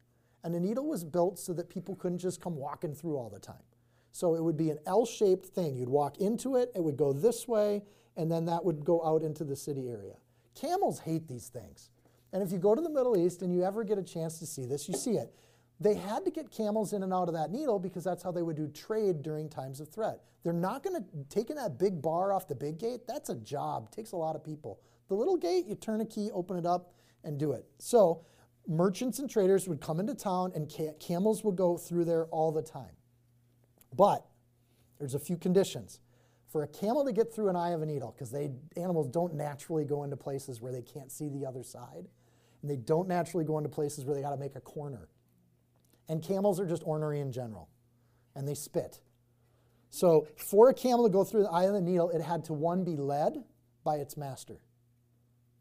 [0.43, 3.39] And a needle was built so that people couldn't just come walking through all the
[3.39, 3.63] time.
[4.11, 5.75] So it would be an L shaped thing.
[5.75, 7.81] You'd walk into it, it would go this way,
[8.15, 10.15] and then that would go out into the city area.
[10.53, 11.89] Camels hate these things.
[12.31, 14.45] And if you go to the Middle East and you ever get a chance to
[14.45, 15.33] see this, you see it.
[15.79, 18.41] They had to get camels in and out of that needle because that's how they
[18.41, 20.19] would do trade during times of threat.
[20.43, 23.01] They're not going to taking that big bar off the big gate.
[23.07, 23.91] That's a job.
[23.91, 24.79] Takes a lot of people.
[25.07, 26.93] The little gate, you turn a key, open it up,
[27.23, 27.65] and do it.
[27.79, 28.25] So
[28.67, 32.51] merchants and traders would come into town, and ca- camels would go through there all
[32.51, 32.95] the time.
[33.95, 34.25] But
[34.99, 35.99] there's a few conditions
[36.49, 39.33] for a camel to get through an eye of a needle because they animals don't
[39.33, 42.07] naturally go into places where they can't see the other side
[42.61, 45.09] and they don't naturally go into places where they got to make a corner
[46.09, 47.69] and camels are just ornery in general,
[48.35, 48.99] and they spit.
[49.89, 52.53] So, for a camel to go through the eye of the needle, it had to
[52.53, 53.43] one be led
[53.83, 54.59] by its master.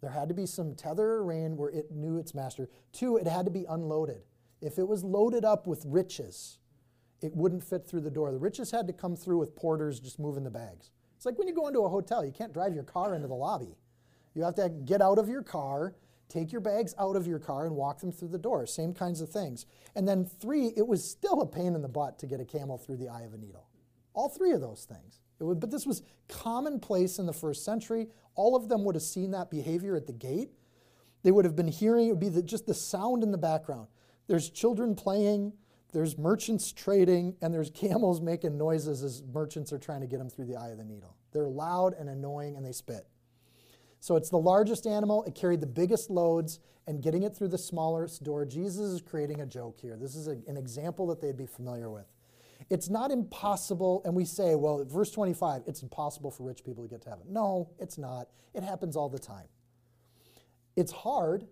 [0.01, 2.68] There had to be some tether or rein where it knew its master.
[2.93, 4.22] Two, it had to be unloaded.
[4.61, 6.59] If it was loaded up with riches,
[7.20, 8.32] it wouldn't fit through the door.
[8.32, 10.90] The riches had to come through with porters just moving the bags.
[11.16, 13.34] It's like when you go into a hotel, you can't drive your car into the
[13.34, 13.76] lobby.
[14.34, 15.95] You have to get out of your car
[16.33, 18.64] Take your bags out of your car and walk them through the door.
[18.64, 19.66] Same kinds of things.
[19.95, 22.78] And then three, it was still a pain in the butt to get a camel
[22.78, 23.68] through the eye of a needle.
[24.14, 25.20] All three of those things.
[25.41, 28.09] Would, but this was commonplace in the first century.
[28.35, 30.53] All of them would have seen that behavior at the gate.
[31.22, 33.89] They would have been hearing, it would be the, just the sound in the background.
[34.26, 35.53] There's children playing,
[35.93, 40.30] there's merchants trading, and there's camels making noises as merchants are trying to get them
[40.30, 41.14] through the eye of the needle.
[41.33, 43.07] They're loud and annoying and they spit.
[44.03, 47.57] So it's the largest animal, it carried the biggest loads, and getting it through the
[47.57, 48.44] smallest door.
[48.44, 49.96] Jesus is creating a joke here.
[49.96, 52.07] This is a, an example that they'd be familiar with.
[52.68, 56.90] It's not impossible, and we say, well, verse 25, it's impossible for rich people to
[56.90, 57.26] get to heaven.
[57.28, 58.26] No, it's not.
[58.55, 59.46] It happens all the time.
[60.74, 61.46] It's hard.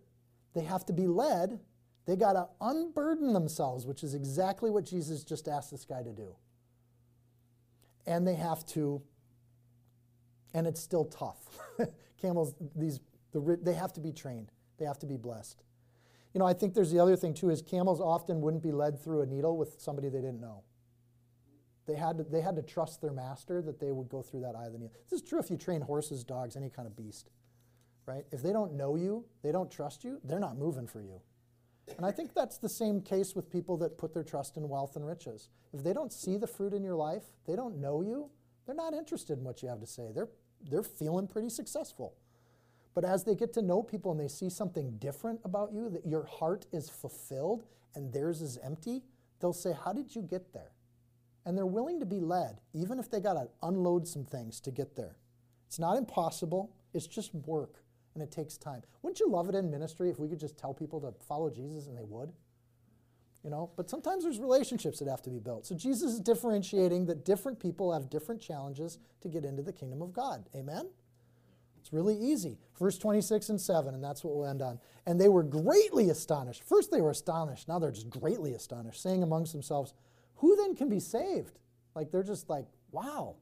[0.53, 1.61] They have to be led.
[2.05, 6.11] They got to unburden themselves, which is exactly what Jesus just asked this guy to
[6.12, 6.34] do.
[8.09, 9.03] And they have to,
[10.55, 11.38] and it's still tough.
[12.20, 13.01] camels, these,
[13.32, 14.51] the, they have to be trained.
[14.78, 15.62] They have to be blessed.
[16.34, 19.03] You know, I think there's the other thing too is camels often wouldn't be led
[19.03, 20.62] through a needle with somebody they didn't know.
[21.86, 24.55] They had to, they had to trust their master that they would go through that
[24.55, 24.94] eye of the needle.
[25.11, 27.30] This is true if you train horses, dogs, any kind of beast,
[28.07, 28.24] right?
[28.30, 31.20] If they don't know you, they don't trust you, they're not moving for you.
[31.96, 34.94] And I think that's the same case with people that put their trust in wealth
[34.94, 35.48] and riches.
[35.72, 38.30] If they don't see the fruit in your life, they don't know you,
[38.66, 40.12] they're not interested in what you have to say.
[40.14, 40.28] They're
[40.68, 42.14] they're feeling pretty successful.
[42.94, 46.06] But as they get to know people and they see something different about you, that
[46.06, 49.02] your heart is fulfilled and theirs is empty,
[49.40, 50.72] they'll say, How did you get there?
[51.46, 54.70] And they're willing to be led, even if they got to unload some things to
[54.70, 55.16] get there.
[55.66, 57.84] It's not impossible, it's just work
[58.14, 58.82] and it takes time.
[59.02, 61.86] Wouldn't you love it in ministry if we could just tell people to follow Jesus
[61.86, 62.32] and they would?
[63.43, 65.66] You know, but sometimes there's relationships that have to be built.
[65.66, 70.03] So Jesus is differentiating that different people have different challenges to get into the kingdom
[70.03, 70.45] of God.
[70.55, 70.91] Amen?
[71.80, 72.59] It's really easy.
[72.78, 74.78] Verse 26 and 7, and that's what we'll end on.
[75.07, 76.62] And they were greatly astonished.
[76.64, 79.95] First they were astonished, now they're just greatly astonished, saying amongst themselves,
[80.36, 81.59] Who then can be saved?
[81.95, 83.36] Like they're just like, wow.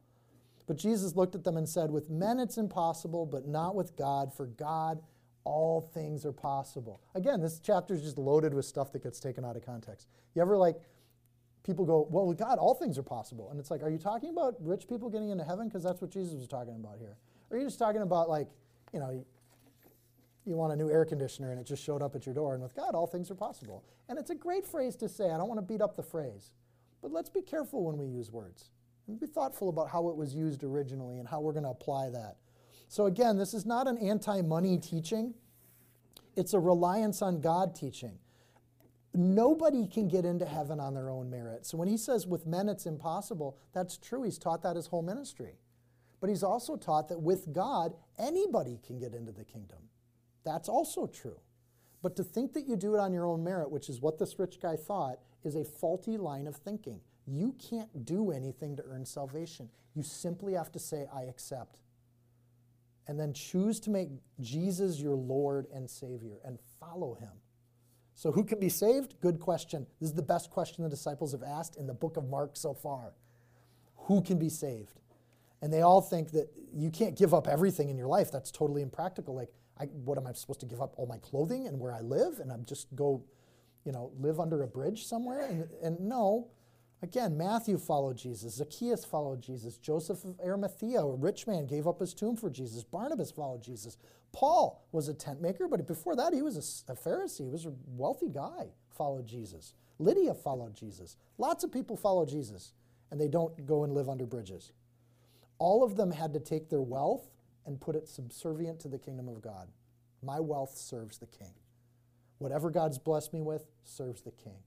[0.68, 4.32] But Jesus looked at them and said, With men it's impossible, but not with God,
[4.32, 5.01] for God
[5.45, 7.01] all things are possible.
[7.14, 10.09] Again, this chapter is just loaded with stuff that gets taken out of context.
[10.34, 10.76] You ever like,
[11.64, 13.51] people go, well, with God, all things are possible.
[13.51, 15.68] And it's like, are you talking about rich people getting into heaven?
[15.68, 17.16] Because that's what Jesus was talking about here.
[17.51, 18.49] Or are you just talking about, like,
[18.93, 19.24] you know,
[20.45, 22.62] you want a new air conditioner and it just showed up at your door, and
[22.62, 23.84] with God, all things are possible.
[24.09, 25.30] And it's a great phrase to say.
[25.30, 26.53] I don't want to beat up the phrase.
[27.03, 28.70] But let's be careful when we use words
[29.07, 32.11] and be thoughtful about how it was used originally and how we're going to apply
[32.11, 32.36] that.
[32.89, 35.34] So, again, this is not an anti money teaching,
[36.36, 38.18] it's a reliance on God teaching.
[39.14, 41.66] Nobody can get into heaven on their own merit.
[41.66, 44.22] So, when he says with men it's impossible, that's true.
[44.22, 45.59] He's taught that his whole ministry.
[46.20, 49.78] But he's also taught that with God, anybody can get into the kingdom.
[50.45, 51.39] That's also true.
[52.03, 54.39] But to think that you do it on your own merit, which is what this
[54.39, 57.01] rich guy thought, is a faulty line of thinking.
[57.26, 59.68] You can't do anything to earn salvation.
[59.95, 61.78] You simply have to say, I accept
[63.09, 67.32] and then choose to make Jesus your Lord and Savior and follow him.
[68.14, 69.14] So, who can be saved?
[69.20, 69.86] Good question.
[70.00, 72.74] This is the best question the disciples have asked in the book of Mark so
[72.74, 73.14] far.
[74.06, 75.00] Who can be saved?
[75.62, 78.30] And they all think that you can't give up everything in your life.
[78.30, 79.34] That's totally impractical.
[79.34, 79.50] Like,
[79.80, 82.40] I, what am I supposed to give up all my clothing and where I live?
[82.40, 83.22] And I'm just go,
[83.84, 85.42] you know, live under a bridge somewhere?
[85.42, 86.48] And, and no,
[87.01, 92.01] Again, Matthew followed Jesus, Zacchaeus followed Jesus, Joseph of Arimathea, a rich man, gave up
[92.01, 93.96] his tomb for Jesus, Barnabas followed Jesus.
[94.32, 96.57] Paul was a tent maker, but before that, he was
[96.88, 99.74] a, a Pharisee, he was a wealthy guy, followed Jesus.
[100.01, 101.16] Lydia followed Jesus.
[101.38, 102.72] Lots of people follow Jesus,
[103.11, 104.72] and they don't go and live under bridges.
[105.59, 107.30] All of them had to take their wealth
[107.64, 109.68] and put it subservient to the kingdom of God.
[110.22, 111.55] My wealth serves the king.
[112.38, 114.59] Whatever God's blessed me with serves the king.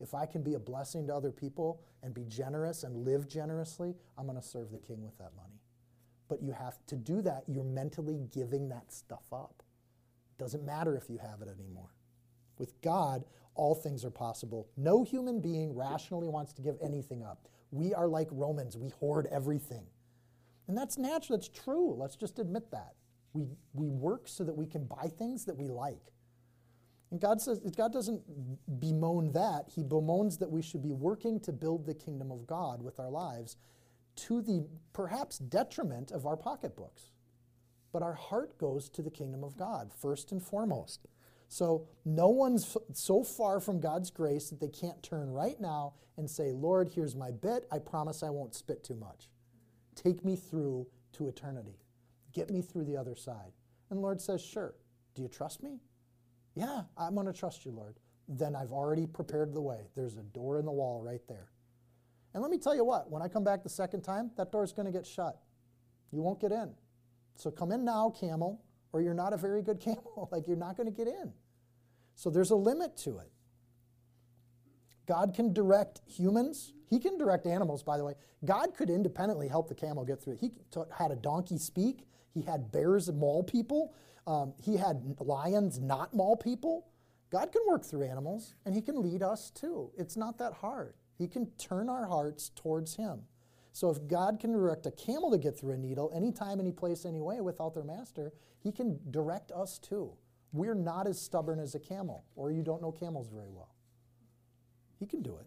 [0.00, 3.94] If I can be a blessing to other people and be generous and live generously,
[4.16, 5.60] I'm going to serve the king with that money.
[6.28, 9.62] But you have to do that, you're mentally giving that stuff up.
[10.38, 11.90] Doesn't matter if you have it anymore.
[12.56, 13.24] With God,
[13.54, 14.68] all things are possible.
[14.76, 17.48] No human being rationally wants to give anything up.
[17.70, 19.86] We are like Romans, we hoard everything.
[20.66, 21.94] And that's natural, that's true.
[21.94, 22.94] Let's just admit that.
[23.32, 26.12] We, we work so that we can buy things that we like.
[27.10, 28.22] And God says God doesn't
[28.80, 29.64] bemoan that.
[29.74, 33.10] He bemoans that we should be working to build the kingdom of God with our
[33.10, 33.56] lives
[34.16, 37.10] to the perhaps detriment of our pocketbooks.
[37.92, 41.06] But our heart goes to the kingdom of God first and foremost.
[41.48, 46.30] So no one's so far from God's grace that they can't turn right now and
[46.30, 47.66] say, Lord, here's my bit.
[47.72, 49.28] I promise I won't spit too much.
[49.96, 51.80] Take me through to eternity.
[52.32, 53.52] Get me through the other side.
[53.90, 54.74] And Lord says, Sure.
[55.16, 55.80] Do you trust me?
[56.60, 57.94] Yeah, I'm going to trust you, Lord.
[58.28, 59.78] Then I've already prepared the way.
[59.96, 61.48] There's a door in the wall right there.
[62.34, 64.70] And let me tell you what, when I come back the second time, that door's
[64.74, 65.40] going to get shut.
[66.12, 66.74] You won't get in.
[67.34, 70.28] So come in now, camel, or you're not a very good camel.
[70.30, 71.32] like you're not going to get in.
[72.14, 73.30] So there's a limit to it.
[75.06, 76.74] God can direct humans.
[76.90, 78.12] He can direct animals, by the way.
[78.44, 80.40] God could independently help the camel get through it.
[80.40, 80.50] He
[80.96, 82.04] had a donkey speak.
[82.34, 83.94] He had bears maul people.
[84.26, 86.86] Um, he had lions not maul people.
[87.30, 89.90] God can work through animals, and He can lead us too.
[89.96, 90.94] It's not that hard.
[91.16, 93.20] He can turn our hearts towards Him.
[93.72, 97.04] So if God can direct a camel to get through a needle anytime, any place,
[97.04, 100.12] any way without their master, He can direct us too.
[100.52, 103.74] We're not as stubborn as a camel, or you don't know camels very well.
[104.98, 105.46] He can do it.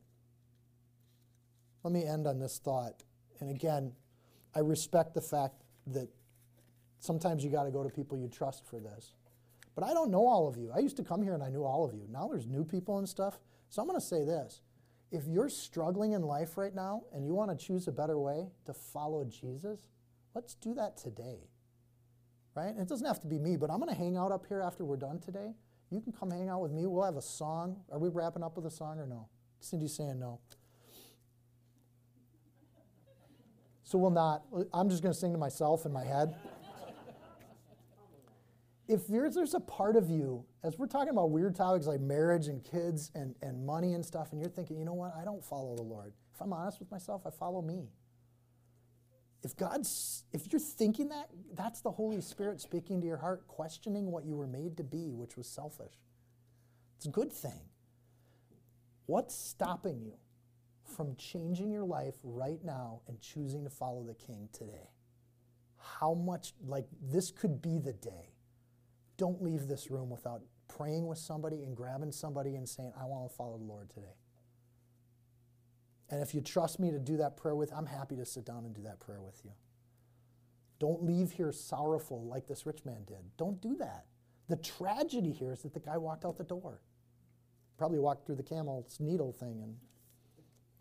[1.83, 3.03] Let me end on this thought.
[3.41, 3.91] And again,
[4.55, 6.07] I respect the fact that
[7.03, 9.13] sometimes you got to go to people you trust for this.
[9.75, 10.71] But I don't know all of you.
[10.73, 12.07] I used to come here and I knew all of you.
[12.09, 13.39] Now there's new people and stuff.
[13.69, 14.61] So I'm going to say this.
[15.11, 18.47] If you're struggling in life right now and you want to choose a better way
[18.65, 19.81] to follow Jesus,
[20.33, 21.49] let's do that today.
[22.55, 22.73] Right?
[22.77, 24.85] It doesn't have to be me, but I'm going to hang out up here after
[24.85, 25.53] we're done today.
[25.91, 26.85] You can come hang out with me.
[26.85, 27.81] We'll have a song.
[27.91, 29.27] Are we wrapping up with a song or no?
[29.59, 30.39] Cindy's saying no.
[33.83, 34.43] So we'll not.
[34.73, 36.35] I'm just going to sing to myself in my head.
[38.87, 42.47] If there's, there's a part of you, as we're talking about weird topics like marriage
[42.47, 45.43] and kids and, and money and stuff, and you're thinking, you know what, I don't
[45.43, 46.13] follow the Lord.
[46.33, 47.89] If I'm honest with myself, I follow me.
[49.43, 54.11] If God's, if you're thinking that, that's the Holy Spirit speaking to your heart, questioning
[54.11, 55.93] what you were made to be, which was selfish.
[56.97, 57.61] It's a good thing.
[59.05, 60.13] What's stopping you
[60.95, 64.89] from changing your life right now and choosing to follow the King today?
[65.77, 68.32] How much, like, this could be the day.
[69.17, 73.29] Don't leave this room without praying with somebody and grabbing somebody and saying, I want
[73.29, 74.15] to follow the Lord today.
[76.09, 78.65] And if you trust me to do that prayer with, I'm happy to sit down
[78.65, 79.51] and do that prayer with you.
[80.79, 83.37] Don't leave here sorrowful like this rich man did.
[83.37, 84.05] Don't do that.
[84.49, 86.81] The tragedy here is that the guy walked out the door
[87.77, 89.61] probably walked through the camel's needle thing.
[89.61, 89.75] And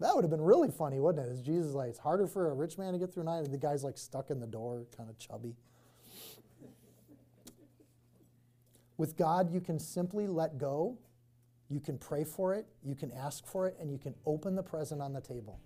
[0.01, 1.31] that would have been really funny, wouldn't it?
[1.31, 3.53] As Jesus like, it's harder for a rich man to get through a night, and
[3.53, 5.57] the guy's like stuck in the door, kind of chubby.
[9.03, 10.97] With God, you can simply let go.
[11.69, 14.63] You can pray for it, you can ask for it, and you can open the
[14.63, 15.59] present on the table.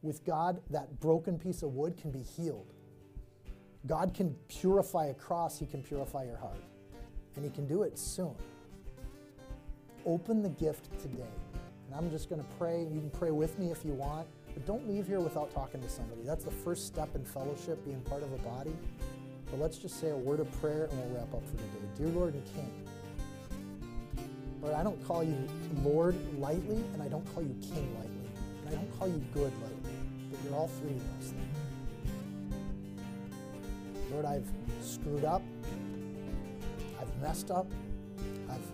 [0.00, 2.72] With God, that broken piece of wood can be healed.
[3.86, 6.64] God can purify a cross, He can purify your heart.
[7.36, 8.34] And He can do it soon
[10.06, 11.28] open the gift today.
[11.86, 12.80] And I'm just going to pray.
[12.80, 15.88] You can pray with me if you want, but don't leave here without talking to
[15.90, 16.22] somebody.
[16.24, 18.72] That's the first step in fellowship, being part of a body.
[19.50, 21.86] But let's just say a word of prayer and we'll wrap up for today.
[21.96, 22.72] Dear Lord and King,
[24.60, 25.36] Lord, I don't call you
[25.82, 28.28] Lord lightly, and I don't call you King lightly,
[28.64, 29.92] and I don't call you good lightly,
[30.30, 31.56] but you're all three of those things.
[34.10, 34.46] Lord, I've
[34.80, 35.42] screwed up,
[37.00, 37.66] I've messed up,
[38.48, 38.66] I've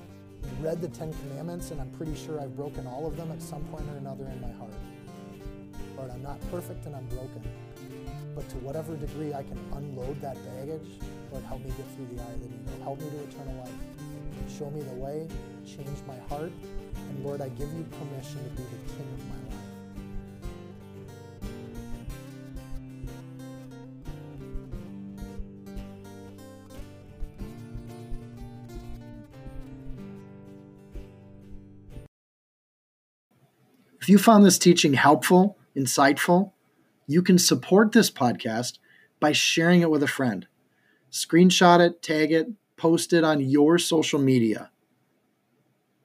[0.62, 3.64] read the Ten Commandments, and I'm pretty sure I've broken all of them at some
[3.64, 4.72] point or another in my heart.
[5.96, 7.42] Lord, I'm not perfect and I'm broken.
[8.40, 10.88] But to whatever degree I can unload that baggage,
[11.30, 12.82] Lord, help me get through the eye of the needle.
[12.82, 13.70] Help me to eternal life.
[14.58, 15.28] Show me the way,
[15.66, 16.50] change my heart,
[17.10, 19.50] and Lord, I give you permission to be the king of my life.
[34.00, 36.52] If you found this teaching helpful, insightful,
[37.10, 38.78] you can support this podcast
[39.18, 40.46] by sharing it with a friend.
[41.10, 42.46] Screenshot it, tag it,
[42.76, 44.70] post it on your social media.